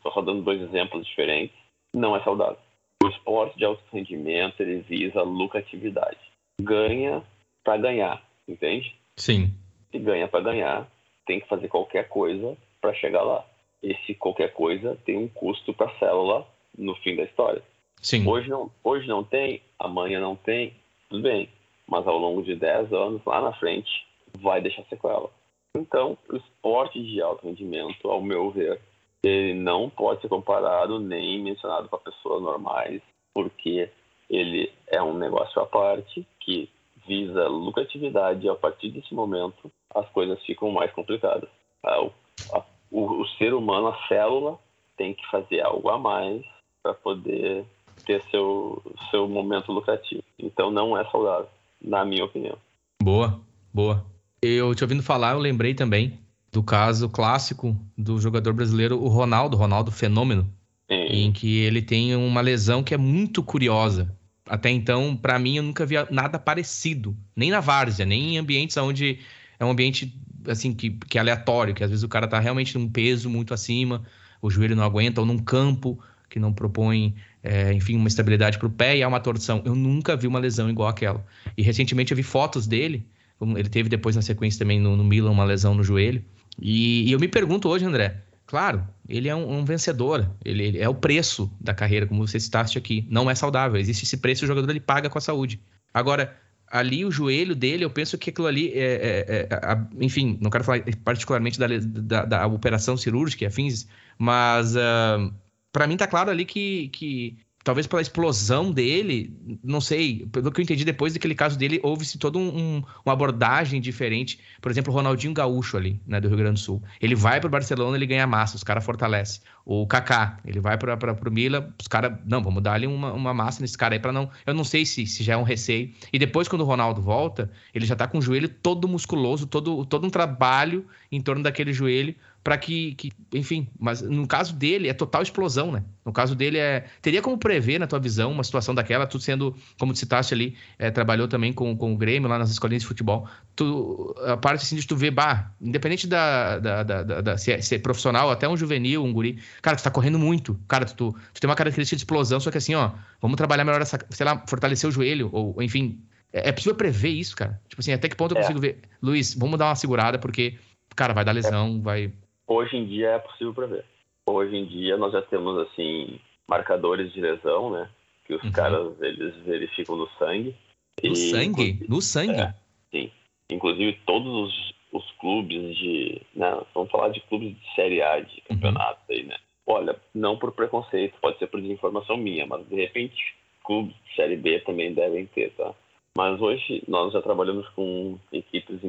[0.02, 1.54] só, só dando dois exemplos diferentes,
[1.92, 2.56] não é saudável.
[3.02, 6.18] O esporte de alto rendimento, ele visa lucratividade.
[6.60, 7.22] Ganha
[7.62, 8.94] para ganhar, entende?
[9.16, 9.52] Sim
[9.90, 10.88] se ganha para ganhar,
[11.26, 13.44] tem que fazer qualquer coisa para chegar lá.
[13.82, 16.46] Esse qualquer coisa tem um custo para a célula
[16.76, 17.62] no fim da história.
[18.00, 18.26] Sim.
[18.26, 20.74] Hoje não, hoje não tem, amanhã não tem,
[21.08, 21.48] tudo bem.
[21.86, 23.90] Mas ao longo de 10 anos, lá na frente,
[24.38, 25.30] vai deixar sequela.
[25.76, 28.80] Então, o esporte de alto rendimento, ao meu ver,
[29.22, 33.02] ele não pode ser comparado nem mencionado para pessoas normais,
[33.34, 33.90] porque
[34.28, 36.70] ele é um negócio à parte que
[37.06, 41.48] visa lucratividade e a partir desse momento as coisas ficam mais complicadas.
[41.82, 42.12] Ah, o,
[42.52, 44.58] a, o, o ser humano, a célula,
[44.96, 46.44] tem que fazer algo a mais
[46.82, 47.64] para poder
[48.04, 50.22] ter seu, seu momento lucrativo.
[50.38, 51.48] Então não é saudável,
[51.80, 52.58] na minha opinião.
[53.02, 53.40] Boa,
[53.72, 54.04] boa.
[54.40, 56.18] Eu te ouvindo falar, eu lembrei também
[56.50, 60.50] do caso clássico do jogador brasileiro, o Ronaldo, Ronaldo Fenômeno,
[60.90, 61.06] Sim.
[61.10, 64.14] em que ele tem uma lesão que é muito curiosa.
[64.46, 68.76] Até então, para mim, eu nunca vi nada parecido, nem na várzea, nem em ambientes
[68.78, 69.18] onde
[69.58, 70.14] é um ambiente
[70.46, 73.52] assim que, que é aleatório, que às vezes o cara tá realmente num peso muito
[73.52, 74.04] acima,
[74.40, 75.98] o joelho não aguenta, ou num campo
[76.30, 79.62] que não propõe, é, enfim, uma estabilidade para o pé e há uma torção.
[79.64, 81.24] Eu nunca vi uma lesão igual aquela.
[81.56, 83.06] E recentemente eu vi fotos dele,
[83.40, 86.24] ele teve depois na sequência também no, no Milan uma lesão no joelho.
[86.60, 90.78] E, e, eu me pergunto hoje, André, claro, ele é um, um vencedor, ele, ele,
[90.78, 93.06] é o preço da carreira, como você citaste aqui.
[93.08, 95.60] Não é saudável, existe esse preço e o jogador ele paga com a saúde.
[95.94, 96.36] Agora,
[96.70, 99.58] ali o joelho dele, eu penso que aquilo ali é, é, é
[100.00, 103.86] enfim, não quero falar particularmente da, da, da operação cirúrgica, afins,
[104.18, 105.30] mas uh, ah,
[105.72, 109.30] para mim tá claro ali que, que talvez pela explosão dele,
[109.62, 113.12] não sei, pelo que eu entendi depois daquele caso dele, houve-se toda um, um, uma
[113.12, 114.40] abordagem diferente.
[114.58, 116.82] Por exemplo, o Ronaldinho Gaúcho ali, né, do Rio Grande do Sul.
[116.98, 119.42] Ele vai pro Barcelona, ele ganha massa, os caras fortalecem.
[119.66, 123.34] O Kaká, ele vai para pro Milan, os caras, não, vamos dar ali uma, uma
[123.34, 125.92] massa nesse cara aí para não, eu não sei se, se já é um receio.
[126.10, 129.84] E depois quando o Ronaldo volta, ele já tá com o joelho todo musculoso, todo,
[129.84, 134.88] todo um trabalho em torno daquele joelho para que, que, enfim, mas no caso dele
[134.88, 135.84] é total explosão, né?
[136.04, 136.86] No caso dele é.
[137.02, 140.56] Teria como prever, na tua visão, uma situação daquela, tu sendo, como tu citaste ali,
[140.78, 143.28] é, trabalhou também com, com o Grêmio lá nas escolinhas de futebol.
[143.54, 147.60] Tu, a parte assim de tu ver, bah, independente da, da, da, da, se, é,
[147.60, 150.58] se, é, profissional, até um juvenil, um guri, cara, tu tá correndo muito.
[150.66, 153.64] Cara, tu, tu, tu tem uma característica de explosão, só que assim, ó, vamos trabalhar
[153.64, 156.00] melhor essa, sei lá, fortalecer o joelho, ou enfim.
[156.32, 157.60] É, é possível prever isso, cara?
[157.68, 158.40] Tipo assim, até que ponto eu é.
[158.40, 158.80] consigo ver?
[159.02, 160.58] Luiz, vamos dar uma segurada, porque,
[160.96, 162.12] cara, vai dar lesão, vai
[162.48, 163.84] Hoje em dia é possível prever.
[164.26, 166.18] Hoje em dia nós já temos assim
[166.48, 167.90] marcadores de lesão, né?
[168.24, 168.52] Que os uhum.
[168.52, 170.56] caras eles verificam no sangue.
[171.04, 171.86] No e, sangue?
[171.86, 172.40] No sangue?
[172.40, 172.54] É,
[172.90, 173.10] sim.
[173.50, 176.58] Inclusive todos os, os clubes de, né?
[176.74, 178.56] Vamos falar de clubes de série A de uhum.
[178.56, 179.16] campeonato uhum.
[179.16, 179.36] aí, né?
[179.66, 184.36] Olha, não por preconceito, pode ser por desinformação minha, mas de repente clubes de série
[184.36, 185.74] B também devem ter, tá?
[186.16, 188.80] Mas hoje nós já trabalhamos com equipes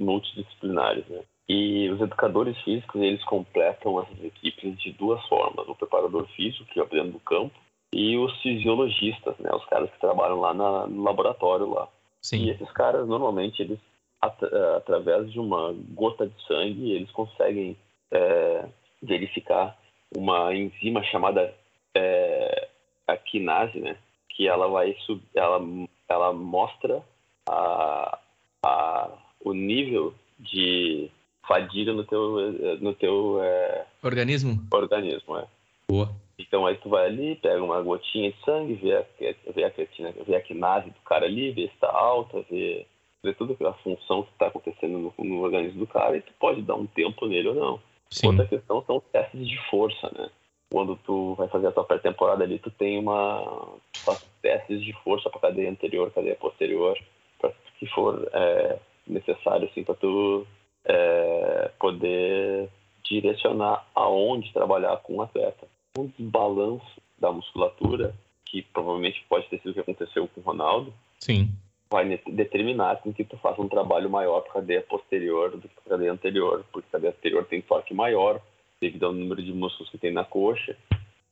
[0.00, 1.22] multidisciplinares, né?
[1.48, 5.68] E os educadores físicos, eles completam essas equipes de duas formas.
[5.68, 7.54] O preparador físico, que é dentro do campo,
[7.92, 9.50] e os fisiologistas, né?
[9.52, 11.88] Os caras que trabalham lá na, no laboratório lá.
[12.22, 12.44] Sim.
[12.44, 13.78] E esses caras, normalmente, eles,
[14.22, 17.76] at eh, através de uma gota de sangue, eles conseguem
[18.10, 18.66] é,
[19.02, 19.78] verificar
[20.16, 21.54] uma enzima chamada
[21.94, 22.68] é,
[23.06, 23.96] a quinase, né?
[24.30, 24.96] Que ela vai
[25.34, 25.60] ela,
[26.08, 27.02] ela mostra
[27.48, 28.18] a,
[28.64, 29.10] a,
[29.44, 31.10] o nível de
[31.46, 33.86] fadiga no teu, no teu é...
[34.02, 34.60] organismo.
[34.72, 35.46] Organismo, é.
[35.88, 36.10] Boa.
[36.38, 39.04] Então aí tu vai ali, pega uma gotinha de sangue, vê a,
[39.52, 42.86] vê a, creatina, vê a quinase do cara ali, vê se está alta, vê,
[43.22, 46.62] vê tudo a função que está acontecendo no, no, organismo do cara e tu pode
[46.62, 47.80] dar um tempo nele ou não.
[48.10, 48.28] Sim.
[48.28, 50.28] Outra questão são os testes de força, né?
[50.70, 53.78] Quando tu vai fazer a tua pré-temporada ali, tu tem uma.
[53.92, 56.98] Tu faz testes de força para cadeia anterior, cadeia posterior,
[57.38, 60.44] para que for é, necessário, assim, para tu
[60.84, 62.68] é, poder
[63.04, 65.66] direcionar aonde trabalhar com o atleta.
[65.96, 68.14] Um desbalanço da musculatura,
[68.44, 71.48] que provavelmente pode ter sido o que aconteceu com o Ronaldo, Sim.
[71.90, 75.68] vai determinar com que tu faça um trabalho maior para a cadeia posterior do que
[75.68, 78.40] para a cadeia anterior, porque a cadeia anterior tem torque maior
[78.80, 80.76] devido ao número de músculos que tem na coxa,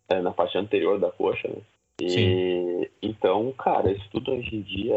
[0.09, 1.63] é, na parte anterior da coxa, né?
[2.01, 2.87] E, Sim.
[3.01, 4.95] então, cara, isso tudo hoje em dia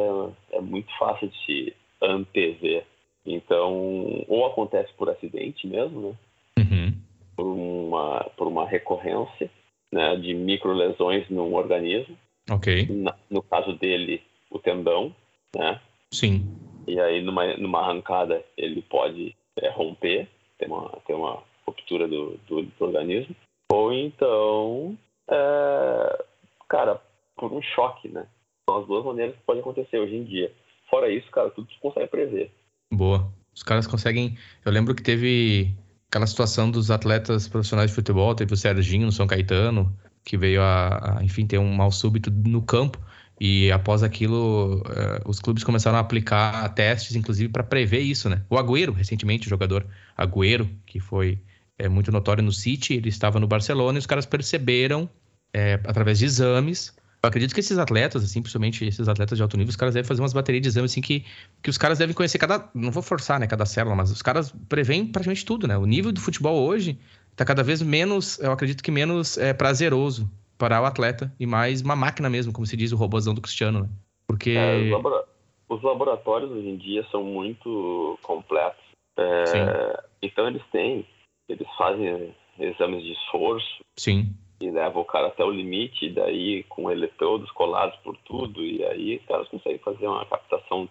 [0.52, 2.86] é muito fácil de se antever.
[3.26, 6.16] Então, ou acontece por acidente mesmo, né?
[6.60, 6.94] Uhum.
[7.36, 9.50] Por, uma, por uma recorrência
[9.92, 12.18] né, de microlesões no organismo.
[12.50, 12.88] Ok.
[12.90, 14.22] Na, no caso dele,
[14.52, 15.16] o tendão,
[15.56, 15.82] né?
[16.12, 16.46] Sim.
[16.88, 20.28] E aí, numa, numa arrancada, ele pode é, romper,
[20.60, 23.36] ter uma, ter uma ruptura do, do, do organismo.
[23.72, 24.96] Ou então,
[25.28, 26.24] é,
[26.70, 27.02] cara,
[27.36, 28.28] por um choque, né?
[28.70, 30.52] São as duas maneiras que pode acontecer hoje em dia.
[30.90, 32.52] Fora isso, cara, tudo se consegue prever.
[32.96, 33.34] Boa.
[33.54, 34.38] Os caras conseguem.
[34.64, 35.76] Eu lembro que teve
[36.10, 40.62] aquela situação dos atletas profissionais de futebol, teve o Serginho no São Caetano, que veio
[40.62, 43.00] a, a enfim, ter um mal súbito no campo.
[43.40, 48.42] E após aquilo, uh, os clubes começaram a aplicar testes, inclusive, para prever isso, né?
[48.50, 49.86] O Agüero, recentemente, o jogador
[50.18, 51.42] Agüero, que foi
[51.78, 55.10] é, muito notório no City, ele estava no Barcelona e os caras perceberam,
[55.54, 56.96] é, através de exames,
[57.26, 60.08] eu acredito que esses atletas, assim, principalmente esses atletas de alto nível, os caras devem
[60.08, 61.26] fazer umas baterias de exame, assim, que,
[61.62, 62.70] que os caras devem conhecer cada.
[62.74, 65.78] Não vou forçar, né, cada célula, mas os caras preveem praticamente tudo, né?
[65.78, 67.00] O nível do futebol hoje
[67.36, 71.82] tá cada vez menos, eu acredito que menos é, prazeroso para o atleta e mais
[71.82, 73.90] uma máquina mesmo, como se diz o robôzão do Cristiano, né?
[74.28, 74.52] Porque.
[74.52, 75.26] É, os, labora...
[75.68, 78.84] os, laboratórios hoje em dia são muito completos.
[79.18, 80.04] É...
[80.22, 81.06] Então eles têm,
[81.50, 83.84] eles fazem exames de esforço.
[83.98, 88.64] Sim e leva o cara até o limite, e daí com eletrodos colados por tudo,
[88.64, 90.90] e aí os caras conseguem fazer uma captação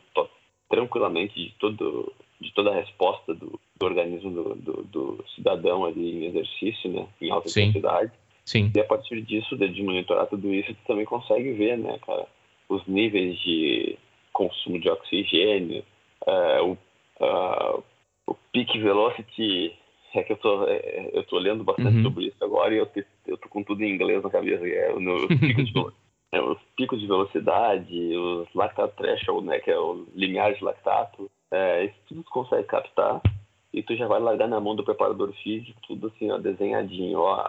[0.68, 6.24] tranquilamente de, todo, de toda a resposta do, do organismo do, do, do, cidadão ali
[6.24, 7.68] em exercício, né, em alta Sim.
[7.68, 8.12] intensidade.
[8.44, 8.70] Sim.
[8.74, 12.26] E a partir disso, de monitorar tudo isso, tu também consegue ver, né, cara,
[12.68, 13.96] os níveis de
[14.32, 15.84] consumo de oxigênio,
[16.26, 16.72] uh, o,
[17.24, 17.84] uh,
[18.26, 19.72] o peak velocity
[20.18, 22.02] é que eu tô, é, é, eu tô lendo bastante uhum.
[22.02, 22.88] sobre isso agora e eu,
[23.26, 24.66] eu tô com tudo em inglês na cabeça.
[24.66, 24.92] É,
[25.40, 25.86] picos de,
[26.32, 31.30] é, os picos de velocidade, os lactato threshold, né, que é o limiar de lactato,
[31.50, 33.20] é, isso tudo tu consegue captar
[33.72, 37.48] e tu já vai largar na mão do preparador físico tudo assim, ó, desenhadinho, ó,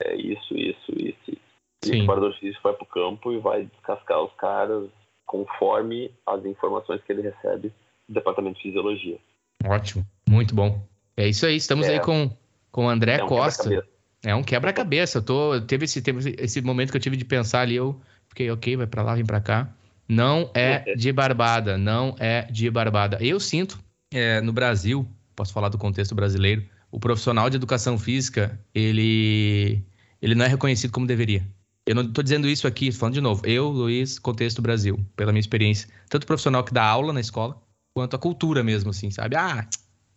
[0.00, 1.38] é isso, isso, isso.
[1.84, 4.88] E o preparador físico vai pro campo e vai descascar os caras
[5.26, 7.72] conforme as informações que ele recebe
[8.08, 9.18] do departamento de fisiologia.
[9.64, 10.80] Ótimo, muito bom.
[11.16, 11.94] É isso aí, estamos é.
[11.94, 12.30] aí com,
[12.70, 13.84] com o André é um Costa.
[14.24, 15.18] É um quebra-cabeça.
[15.18, 18.50] Eu tô, teve esse, teve esse momento que eu tive de pensar ali, eu fiquei,
[18.50, 19.68] ok, vai para lá, vem para cá.
[20.08, 23.18] Não é de barbada, não é de barbada.
[23.20, 23.78] Eu sinto,
[24.12, 29.82] é, no Brasil, posso falar do contexto brasileiro, o profissional de educação física, ele,
[30.20, 31.42] ele não é reconhecido como deveria.
[31.86, 33.42] Eu não estou dizendo isso aqui, falando de novo.
[33.44, 35.88] Eu, Luiz, contexto Brasil, pela minha experiência.
[36.08, 37.60] Tanto profissional que dá aula na escola,
[37.92, 39.34] quanto a cultura mesmo, assim, sabe?
[39.34, 39.66] Ah,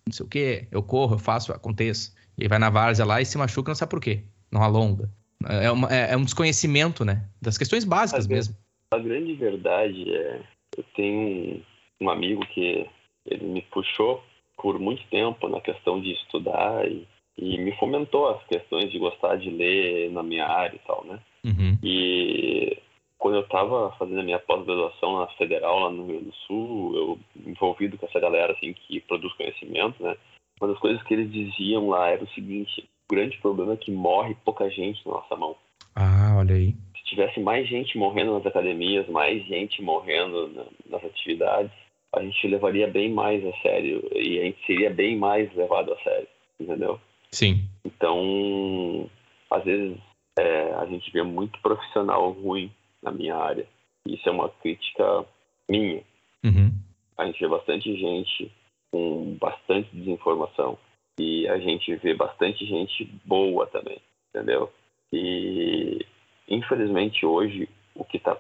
[0.08, 2.14] não sei o quê, eu corro, eu faço, aconteço.
[2.38, 4.24] E aí vai na várzea lá e se machuca, não sabe por quê.
[4.52, 5.10] Não alonga.
[5.48, 7.26] É, uma, é, é um desconhecimento, né?
[7.42, 8.56] Das questões básicas a mesmo.
[8.92, 10.42] A grande verdade é,
[10.78, 11.62] eu tenho
[12.00, 12.88] um amigo que
[13.26, 14.24] ele me puxou
[14.58, 19.38] por muito tempo na questão de estudar e, e me fomentou as questões de gostar
[19.38, 21.20] de ler na minha área e tal, né?
[21.44, 21.78] Uhum.
[21.84, 22.78] E
[23.18, 26.96] quando eu estava fazendo a minha pós-graduação na Federal, lá no Rio Grande do Sul,
[26.96, 30.16] eu envolvido com essa galera assim que produz conhecimento, né?
[30.60, 33.92] Uma das coisas que eles diziam lá era o seguinte: o grande problema é que
[33.92, 35.56] morre pouca gente na nossa mão.
[35.96, 36.74] Ah, olha aí.
[36.98, 41.72] Se tivesse mais gente morrendo nas academias, mais gente morrendo na, nas atividades,
[42.14, 45.98] a gente levaria bem mais a sério e a gente seria bem mais levado a
[46.00, 46.28] sério,
[46.60, 47.00] entendeu?
[47.32, 47.66] Sim.
[47.84, 49.10] Então,
[49.52, 49.98] às vezes
[50.40, 52.72] é, a gente vê muito profissional ruim
[53.06, 53.68] na minha área.
[54.06, 55.26] Isso é uma crítica
[55.70, 56.04] minha.
[56.44, 56.72] Uhum.
[57.18, 58.52] A gente vê bastante gente
[58.92, 60.78] com bastante desinformação
[61.20, 64.00] e a gente vê bastante gente boa também,
[64.30, 64.72] entendeu?
[65.14, 66.06] E
[66.50, 68.38] infelizmente hoje o que está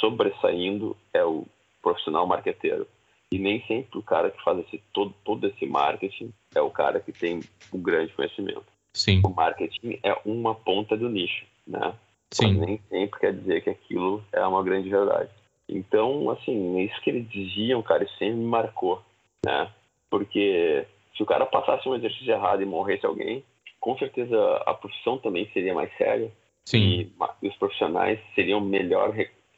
[0.00, 1.46] sobressaindo é o
[1.82, 2.86] profissional marqueteiro.
[3.32, 6.98] E nem sempre o cara que faz esse, todo, todo esse marketing é o cara
[6.98, 7.40] que tem
[7.72, 8.64] um grande conhecimento.
[8.92, 9.20] Sim.
[9.24, 11.94] O marketing é uma ponta do nicho, né?
[12.32, 12.54] Sim.
[12.54, 15.30] Nem sempre quer dizer que aquilo é uma grande verdade.
[15.68, 19.02] Então, assim, isso que eles diziam, cara, isso sempre me marcou,
[19.44, 19.70] né?
[20.08, 23.44] Porque se o cara passasse um exercício errado e morresse alguém,
[23.80, 26.30] com certeza a profissão também seria mais séria.
[26.64, 26.78] Sim.
[26.78, 27.12] E,
[27.42, 29.14] e os profissionais seriam melhor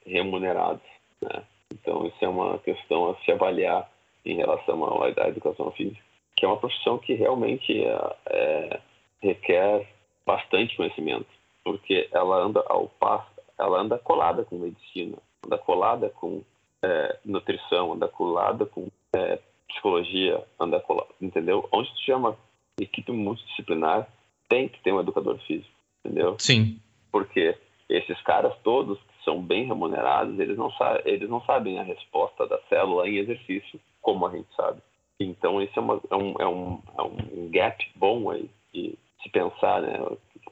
[0.06, 0.82] remunerados,
[1.20, 1.42] né?
[1.72, 3.90] Então, isso é uma questão a se avaliar
[4.24, 6.00] em relação à educação física,
[6.36, 8.80] que é uma profissão que realmente é, é,
[9.20, 9.88] requer
[10.24, 11.26] bastante conhecimento,
[11.64, 16.42] porque ela anda ao passo, ela anda colada com medicina, anda colada com
[16.82, 19.38] é, nutrição, anda colada com é,
[19.68, 21.68] psicologia, anda colada, entendeu?
[21.72, 22.36] Onde tu chama
[22.80, 24.08] equipe multidisciplinar,
[24.48, 25.70] tem que ter um educador físico,
[26.04, 26.36] entendeu?
[26.38, 26.80] Sim.
[27.10, 27.56] Porque
[27.88, 30.70] esses caras todos são bem remunerados, eles não,
[31.04, 34.80] eles não sabem a resposta da célula em exercício, como a gente sabe.
[35.20, 39.28] Então, isso é, uma, é, um, é, um, é um gap bom aí de se
[39.30, 39.98] pensar, né?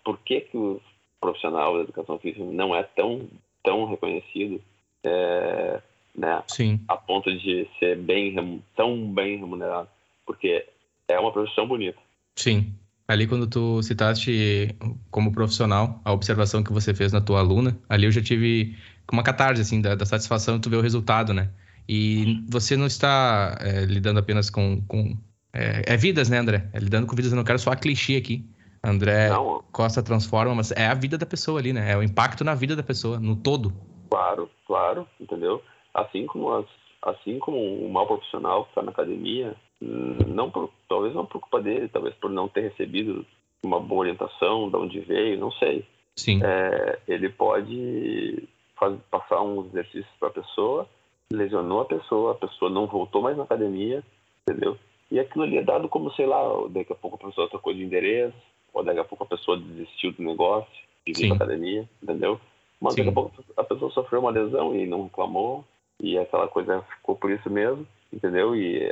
[0.04, 0.80] Por que, que o
[1.20, 3.28] profissional da educação física não é tão,
[3.62, 4.60] tão reconhecido,
[5.04, 5.80] é,
[6.16, 6.42] né?
[6.48, 6.80] Sim.
[6.88, 9.88] A ponto de ser bem, tão bem remunerado?
[10.26, 10.66] Porque
[11.08, 11.98] é uma profissão bonita.
[12.36, 12.72] Sim.
[13.06, 14.76] Ali quando tu citaste
[15.10, 18.76] como profissional a observação que você fez na tua aluna, ali eu já tive
[19.12, 21.50] uma catarse assim da, da satisfação de tu ver o resultado, né?
[21.88, 25.16] E você não está é, lidando apenas com, com
[25.52, 26.68] é, é, vidas, né, André?
[26.72, 27.32] É lidando com vidas.
[27.32, 28.44] Eu não quero só clichê aqui.
[28.83, 29.62] André não.
[29.72, 31.93] Costa transforma, mas é a vida da pessoa ali, né?
[31.93, 33.72] É o impacto na vida da pessoa, no todo.
[34.11, 35.62] Claro, claro, entendeu?
[35.93, 36.66] Assim como as,
[37.03, 41.61] assim como um mau profissional que está na academia, não por, talvez não por culpa
[41.61, 43.24] dele, talvez por não ter recebido
[43.62, 45.85] uma boa orientação, de onde veio, não sei.
[46.16, 46.41] Sim.
[46.43, 50.89] É, ele pode faz, passar uns exercícios para a pessoa,
[51.33, 54.03] lesionou a pessoa, a pessoa não voltou mais na academia,
[54.43, 54.76] entendeu?
[55.11, 57.83] E aquilo ali é dado como, sei lá, daqui a pouco a pessoa trocou de
[57.83, 58.37] endereço,
[58.72, 60.70] ou daqui a pouco a pessoa desistiu do negócio,
[61.06, 62.40] de vir para academia, entendeu?
[62.80, 63.00] Mas Sim.
[63.00, 65.64] daqui a pouco a pessoa sofreu uma lesão e não reclamou,
[66.00, 68.56] e aquela coisa ficou por isso mesmo, entendeu?
[68.56, 68.90] E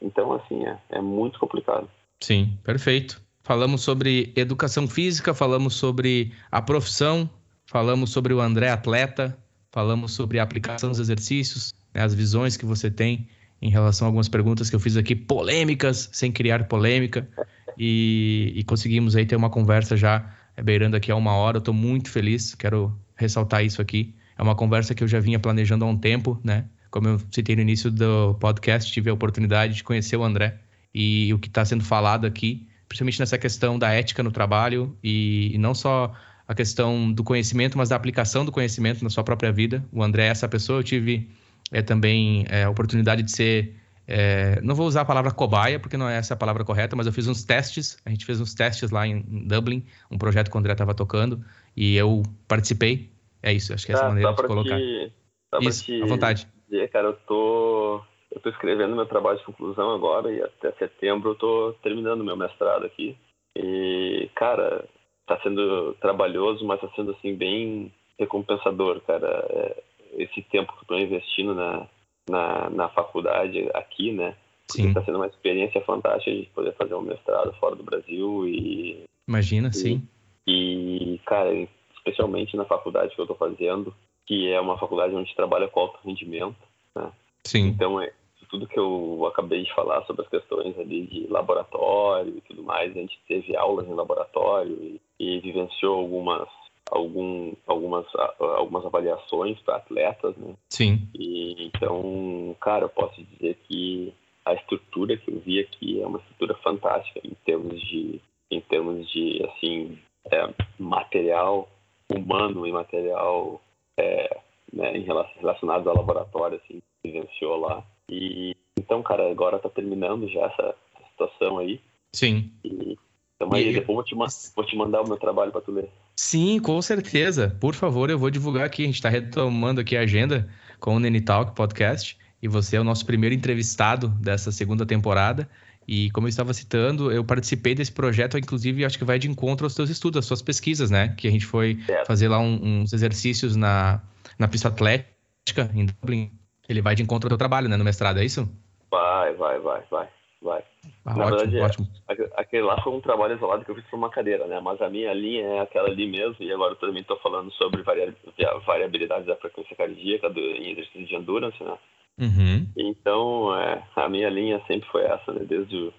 [0.00, 1.88] então, assim, é, é muito complicado.
[2.20, 3.20] Sim, perfeito.
[3.42, 7.28] Falamos sobre educação física, falamos sobre a profissão,
[7.64, 9.38] falamos sobre o André atleta,
[9.70, 13.28] falamos sobre a aplicação dos exercícios, né, as visões que você tem
[13.60, 17.28] em relação a algumas perguntas que eu fiz aqui, polêmicas, sem criar polêmica,
[17.76, 21.58] e, e conseguimos aí ter uma conversa já beirando aqui a uma hora.
[21.58, 24.14] Eu estou muito feliz, quero ressaltar isso aqui.
[24.36, 26.64] É uma conversa que eu já vinha planejando há um tempo, né?
[26.90, 30.58] Como eu citei no início do podcast, tive a oportunidade de conhecer o André
[30.94, 35.54] e o que está sendo falado aqui, principalmente nessa questão da ética no trabalho e,
[35.54, 36.14] e, não só
[36.46, 39.84] a questão do conhecimento, mas da aplicação do conhecimento na sua própria vida.
[39.92, 40.78] O André é essa pessoa.
[40.78, 41.28] Eu tive
[41.70, 43.74] é, também é, a oportunidade de ser.
[44.06, 47.06] É, não vou usar a palavra cobaia, porque não é essa a palavra correta, mas
[47.06, 47.98] eu fiz uns testes.
[48.06, 50.94] A gente fez uns testes lá em, em Dublin, um projeto que o André estava
[50.94, 51.44] tocando,
[51.76, 53.10] e eu participei.
[53.42, 54.76] É isso, acho que é essa ah, maneira de colocar.
[54.76, 55.12] Te,
[55.60, 56.02] isso, te...
[56.02, 58.00] à vontade dizer, cara, eu tô,
[58.30, 62.36] eu tô escrevendo meu trabalho de conclusão agora e até setembro eu tô terminando meu
[62.36, 63.16] mestrado aqui.
[63.56, 64.84] E, cara,
[65.26, 69.46] tá sendo trabalhoso, mas tá sendo, assim, bem recompensador, cara.
[69.50, 69.82] É,
[70.18, 71.86] esse tempo que tô investindo na,
[72.28, 74.34] na, na faculdade aqui, né?
[74.70, 74.88] Sim.
[74.88, 79.04] Está sendo uma experiência fantástica de poder fazer um mestrado fora do Brasil e...
[79.26, 80.08] Imagina, e, sim.
[80.46, 81.54] E, cara,
[81.96, 83.94] especialmente na faculdade que eu estou fazendo,
[84.26, 86.56] que é uma faculdade onde trabalha com alto rendimento,
[86.94, 87.10] né?
[87.44, 87.68] Sim.
[87.68, 88.12] Então, é,
[88.50, 92.90] tudo que eu acabei de falar sobre as questões ali de laboratório e tudo mais,
[92.90, 96.48] a gente teve aulas em laboratório e, e vivenciou algumas
[96.90, 98.06] algum, algumas,
[98.38, 100.54] algumas avaliações para atletas, né?
[100.70, 101.08] Sim.
[101.14, 104.12] E, então, cara, eu posso dizer que
[104.44, 108.20] a estrutura que eu vi aqui é uma estrutura fantástica em termos de,
[108.50, 109.98] em termos de assim,
[110.30, 111.68] é, material
[112.10, 113.60] humano e material
[113.98, 114.38] é,
[114.72, 117.84] né, em relação, relacionados ao laboratório, assim, que vivenciou lá.
[118.10, 121.80] E então, cara, agora tá terminando já essa, essa situação aí.
[122.14, 122.50] Sim.
[122.64, 122.96] E,
[123.36, 123.72] então, aí, e...
[123.74, 124.14] depois vou te,
[124.54, 125.90] vou te mandar o meu trabalho para tu ler.
[126.20, 127.56] Sim, com certeza.
[127.60, 128.82] Por favor, eu vou divulgar aqui.
[128.82, 130.48] A gente está retomando aqui a agenda
[130.80, 132.18] com o Nene Talk Podcast.
[132.42, 135.48] E você é o nosso primeiro entrevistado dessa segunda temporada.
[135.86, 139.64] E como eu estava citando, eu participei desse projeto, inclusive acho que vai de encontro
[139.64, 141.14] aos seus estudos, às suas pesquisas, né?
[141.16, 144.02] Que a gente foi fazer lá um, uns exercícios na,
[144.36, 146.32] na pista atlética em Dublin.
[146.68, 147.76] Ele vai de encontro ao teu trabalho, né?
[147.76, 148.50] No mestrado, é isso?
[148.90, 150.08] Vai, vai, vai, vai
[150.42, 150.62] vai.
[151.04, 151.88] Ah, Na ótimo, verdade, ótimo.
[152.36, 154.60] aquele lá foi um trabalho isolado que eu fiz para uma cadeira, né?
[154.60, 157.82] Mas a minha linha é aquela ali mesmo, e agora eu também estou falando sobre
[157.82, 161.78] variabilidade da frequência cardíaca do, em exercício de endurance, né?
[162.20, 162.66] Uhum.
[162.76, 165.44] Então, é, a minha linha sempre foi essa, né?
[165.44, 165.92] Desde, o,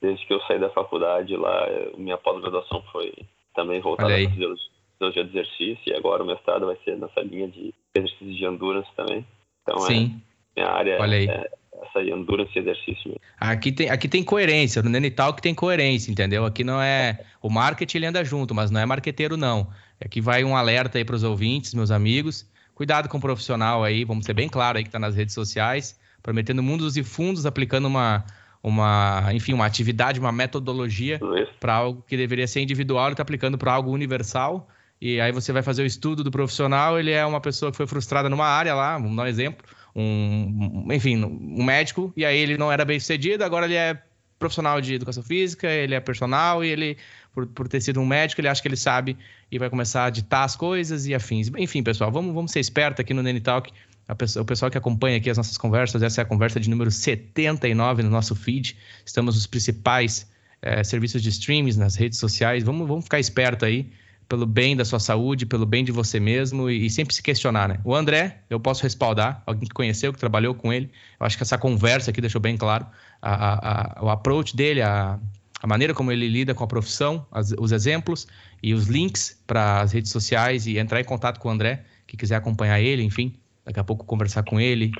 [0.00, 1.66] desde que eu saí da faculdade lá,
[1.96, 3.12] minha pós-graduação foi
[3.54, 7.72] também voltada para fisiologia de exercício, e agora o mestrado vai ser nessa linha de
[7.94, 9.24] exercício de endurance também.
[9.62, 10.20] Então, Sim.
[10.56, 11.26] é, minha área Olha aí.
[11.28, 11.50] é
[11.82, 13.20] essa endurance e exercício.
[13.38, 16.44] Aqui tem, aqui tem coerência, no Nenital que tem coerência, entendeu?
[16.44, 17.20] Aqui não é.
[17.42, 19.68] O marketing ele anda junto, mas não é marqueteiro, não.
[20.02, 22.48] Aqui vai um alerta aí para os ouvintes, meus amigos.
[22.74, 25.98] Cuidado com o profissional aí, vamos ser bem claro aí que está nas redes sociais,
[26.22, 28.24] prometendo mundos e fundos, aplicando uma,
[28.62, 31.20] uma, enfim, uma atividade, uma metodologia
[31.60, 34.68] para algo que deveria ser individual, ele está aplicando para algo universal.
[35.00, 37.86] E aí você vai fazer o estudo do profissional, ele é uma pessoa que foi
[37.86, 39.64] frustrada numa área lá, vamos dar um exemplo,
[39.94, 44.00] um, enfim, um médico, e aí ele não era bem sucedido, agora ele é
[44.38, 46.96] profissional de educação física, ele é personal e ele,
[47.32, 49.16] por, por ter sido um médico, ele acha que ele sabe
[49.50, 51.50] e vai começar a ditar as coisas e afins.
[51.56, 53.72] Enfim, pessoal, vamos, vamos ser espertos aqui no Nene Talk.
[54.18, 56.90] Pessoa, o pessoal que acompanha aqui as nossas conversas, essa é a conversa de número
[56.90, 58.76] 79 no nosso feed.
[59.06, 60.30] Estamos nos principais
[60.60, 62.62] é, serviços de streams, nas redes sociais.
[62.62, 63.90] Vamos, vamos ficar esperto aí
[64.28, 67.68] pelo bem da sua saúde, pelo bem de você mesmo e, e, sempre se questionar,
[67.68, 67.80] né?
[67.84, 70.90] O André, eu posso respaldar, alguém que conheceu, que trabalhou com ele.
[71.18, 72.86] Eu acho que essa conversa aqui deixou bem claro
[73.20, 75.18] a, a, a, o approach dele, a,
[75.66, 78.26] maneira como ele lida com a profissão, as, os exemplos
[78.62, 82.16] e os links para as redes sociais e entrar em contato com o André, que
[82.16, 84.92] quiser acompanhar ele, enfim, daqui a pouco conversar com ele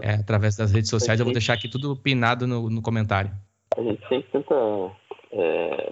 [0.00, 1.18] é, através das redes sociais.
[1.18, 3.32] Eu vou deixar aqui tudo pinado no, no comentário.
[3.76, 4.54] A gente sempre tenta
[5.32, 5.90] é,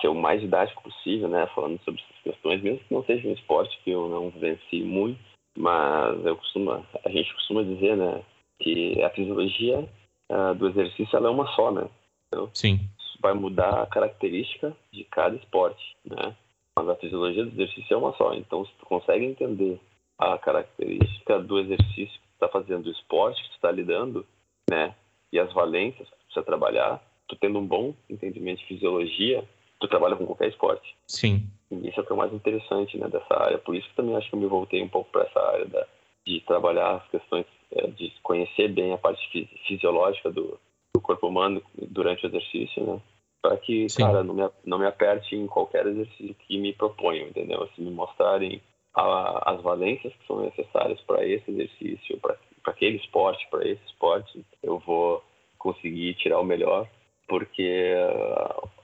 [0.00, 1.46] ser o mais didático possível, né?
[1.54, 5.20] Falando sobre essas questões, mesmo que não seja um esporte que eu não venci muito,
[5.56, 8.22] mas eu costumo, a gente costuma dizer, né,
[8.60, 9.88] que a fisiologia
[10.30, 11.88] uh, do exercício ela é uma só, né?
[12.28, 12.78] Então, Sim.
[12.98, 16.36] Isso vai mudar a característica de cada esporte, né?
[16.76, 18.32] Mas a fisiologia do exercício é uma só.
[18.34, 19.80] Então, se tu consegue entender
[20.18, 24.26] a característica do exercício que tu está fazendo, do esporte que tu está lidando,
[24.70, 24.94] né?
[25.32, 29.44] E as valências que tu precisa trabalhar, tu tendo um bom entendimento de fisiologia,
[29.80, 30.94] tu trabalha com qualquer esporte.
[31.06, 31.48] Sim.
[31.70, 33.58] E isso é o que é mais interessante né, dessa área.
[33.58, 35.86] Por isso que também acho que eu me voltei um pouco para essa área da,
[36.26, 40.58] de trabalhar as questões, é, de conhecer bem a parte fisiológica do,
[40.94, 43.00] do corpo humano durante o exercício, né?
[43.42, 44.02] Para que, Sim.
[44.02, 47.66] cara, não me, não me aperte em qualquer exercício que me proponham, entendeu?
[47.74, 48.60] Se me mostrarem
[48.94, 54.44] a, as valências que são necessárias para esse exercício, para aquele esporte, para esse esporte,
[54.62, 55.24] eu vou
[55.58, 56.86] conseguir tirar o melhor,
[57.26, 57.94] porque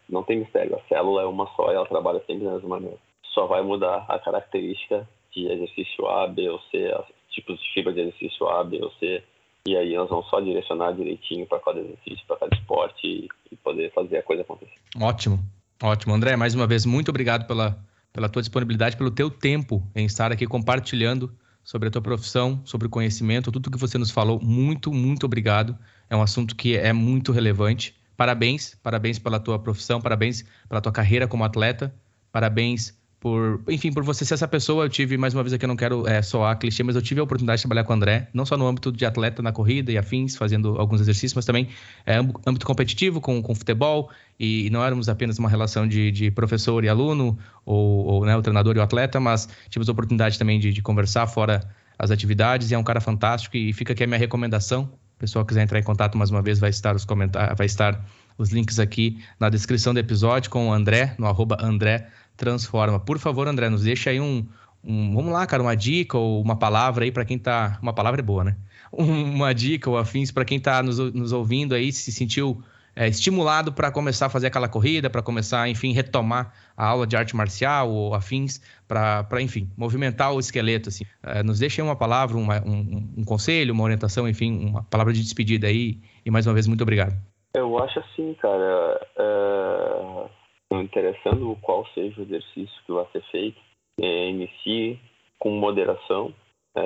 [0.08, 0.76] não tem mistério.
[0.76, 2.96] A célula é uma só e ela trabalha sempre da mesma maneira.
[3.34, 6.94] Só vai mudar a característica de exercício A, B ou C,
[7.30, 9.22] tipos de fibra de exercício A, B ou C.
[9.66, 13.56] E aí nós vamos só direcionar direitinho para cada exercício, para cada esporte e, e
[13.56, 14.72] poder fazer a coisa acontecer.
[15.00, 15.38] Ótimo,
[15.82, 16.14] ótimo.
[16.14, 17.76] André, mais uma vez, muito obrigado pela,
[18.12, 21.30] pela tua disponibilidade, pelo teu tempo em estar aqui compartilhando
[21.64, 24.40] sobre a tua profissão, sobre o conhecimento, tudo que você nos falou.
[24.40, 25.76] Muito, muito obrigado.
[26.08, 27.92] É um assunto que é muito relevante.
[28.16, 31.94] Parabéns, parabéns pela tua profissão, parabéns pela tua carreira como atleta,
[32.32, 34.84] parabéns por, enfim, por você ser essa pessoa.
[34.84, 37.20] Eu tive, mais uma vez aqui, eu não quero é, soar clichê, mas eu tive
[37.20, 39.90] a oportunidade de trabalhar com o André, não só no âmbito de atleta na corrida
[39.90, 41.68] e afins, fazendo alguns exercícios, mas também
[42.06, 46.84] é, âmbito competitivo com, com futebol, e, não éramos apenas uma relação de, de professor
[46.84, 50.60] e aluno, ou, ou né, o treinador e o atleta, mas tivemos a oportunidade também
[50.60, 54.06] de, de conversar fora as atividades, e é um cara fantástico, e fica aqui a
[54.06, 57.56] minha recomendação O pessoal quiser entrar em contato mais uma vez, vai estar os comentários,
[57.56, 58.04] vai estar
[58.36, 63.00] os links aqui na descrição do episódio com o André, no arroba André Transforma.
[63.00, 64.46] Por favor, André, nos deixa aí um,
[64.84, 67.78] um vamos lá, cara, uma dica ou uma palavra aí para quem tá.
[67.80, 68.56] Uma palavra é boa, né?
[68.92, 72.62] Uma dica ou afins para quem tá nos, nos ouvindo aí, se sentiu
[72.96, 77.14] é, estimulado para começar a fazer aquela corrida, para começar, enfim, retomar a aula de
[77.14, 80.88] arte marcial ou afins, para, enfim, movimentar o esqueleto.
[80.88, 81.04] Assim.
[81.22, 85.20] É, nos deixe uma palavra, uma, um, um, conselho, uma orientação, enfim, uma palavra de
[85.20, 86.00] despedida aí.
[86.24, 87.14] E mais uma vez, muito obrigado.
[87.54, 93.60] Eu acho assim, cara, é, interessando qual seja o exercício que vai ser feito,
[94.00, 94.98] é, inicie
[95.38, 96.34] com moderação,
[96.74, 96.82] é,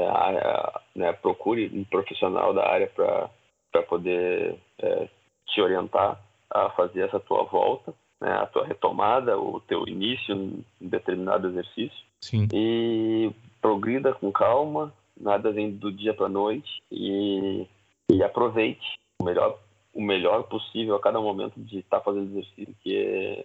[0.96, 5.08] né, procure um profissional da área para poder é,
[5.50, 6.20] te orientar
[6.50, 12.04] a fazer essa tua volta, né, a tua retomada, o teu início em determinado exercício.
[12.20, 12.48] Sim.
[12.52, 13.30] E
[13.60, 17.66] progrida com calma, nada vem do dia para noite e,
[18.10, 19.58] e aproveite o melhor
[19.92, 23.44] o melhor possível a cada momento de estar tá fazendo exercício, que é,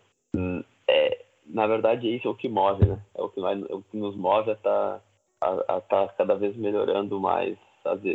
[0.87, 2.99] é, na verdade isso é o que move, né?
[3.15, 5.01] É o que, é o que nos move a estar
[5.39, 7.57] tá, a, a tá cada vez melhorando mais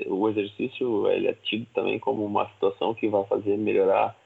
[0.08, 4.16] o exercício ele é tido também como uma situação que vai fazer melhorar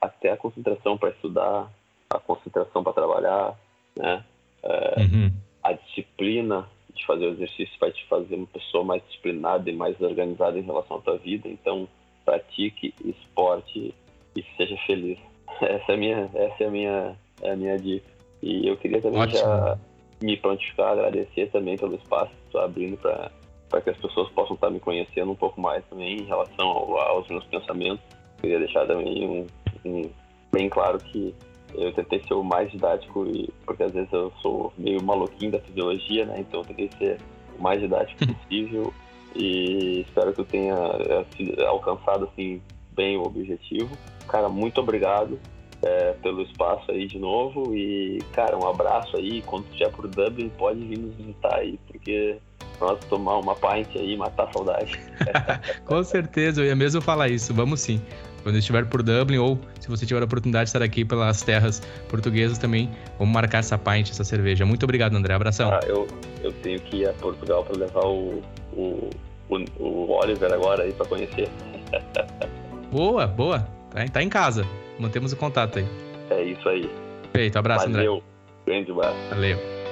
[0.00, 1.70] até a concentração para estudar,
[2.10, 3.58] a concentração para trabalhar,
[3.96, 4.24] né?
[4.62, 5.32] É, uhum.
[5.62, 10.00] A disciplina de fazer o exercício vai te fazer uma pessoa mais disciplinada e mais
[10.00, 11.48] organizada em relação à tua vida.
[11.48, 11.88] Então,
[12.24, 13.94] pratique esporte
[14.36, 15.18] e seja feliz.
[15.60, 18.06] Essa é a minha, essa é a minha, é a minha dica.
[18.42, 19.38] E eu queria também Ótimo.
[19.38, 19.78] já
[20.22, 23.30] me prontificar, agradecer também pelo espaço que estou abrindo para
[23.74, 26.96] para que as pessoas possam estar me conhecendo um pouco mais também em relação ao,
[26.96, 28.04] aos meus pensamentos.
[28.40, 29.46] Queria deixar também um,
[29.84, 30.10] um,
[30.52, 31.34] bem claro que
[31.74, 35.58] eu tentei ser o mais didático, e, porque às vezes eu sou meio maluquinho da
[35.58, 36.36] fisiologia, né?
[36.38, 37.18] Então eu tentei ser
[37.58, 38.94] o mais didático possível
[39.34, 42.62] e espero que eu tenha é, alcançado assim
[42.92, 43.90] bem o objetivo.
[44.28, 45.36] Cara, muito obrigado
[45.82, 49.42] é, pelo espaço aí de novo e, cara, um abraço aí.
[49.42, 52.38] Quando estiver por Dublin, pode vir nos visitar aí, porque
[52.80, 54.98] nós tomar uma pint aí e matar a saudade.
[55.84, 57.52] Com certeza, eu ia mesmo falar isso.
[57.54, 58.00] Vamos sim.
[58.42, 61.80] Quando estiver por Dublin ou se você tiver a oportunidade de estar aqui pelas terras
[62.10, 64.66] portuguesas também, vamos marcar essa pint, essa cerveja.
[64.66, 65.32] Muito obrigado, André.
[65.32, 65.70] Abração.
[65.72, 66.06] Ah, eu,
[66.42, 68.42] eu tenho que ir a Portugal para levar o,
[68.74, 69.10] o,
[69.48, 71.48] o, o Oliver agora aí para conhecer.
[72.92, 73.60] boa, boa.
[73.90, 74.66] Tá, tá em casa.
[74.98, 75.86] Mantemos o contato aí.
[76.28, 76.90] É isso aí.
[77.32, 78.14] Feito, abraço, Valeu.
[78.14, 78.24] André.
[78.66, 79.16] Grande abraço.
[79.30, 79.83] Valeu.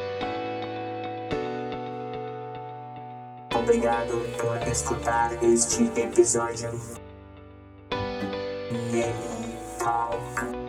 [3.62, 6.72] Obrigado por escutar este episódio.
[9.78, 10.61] Talk.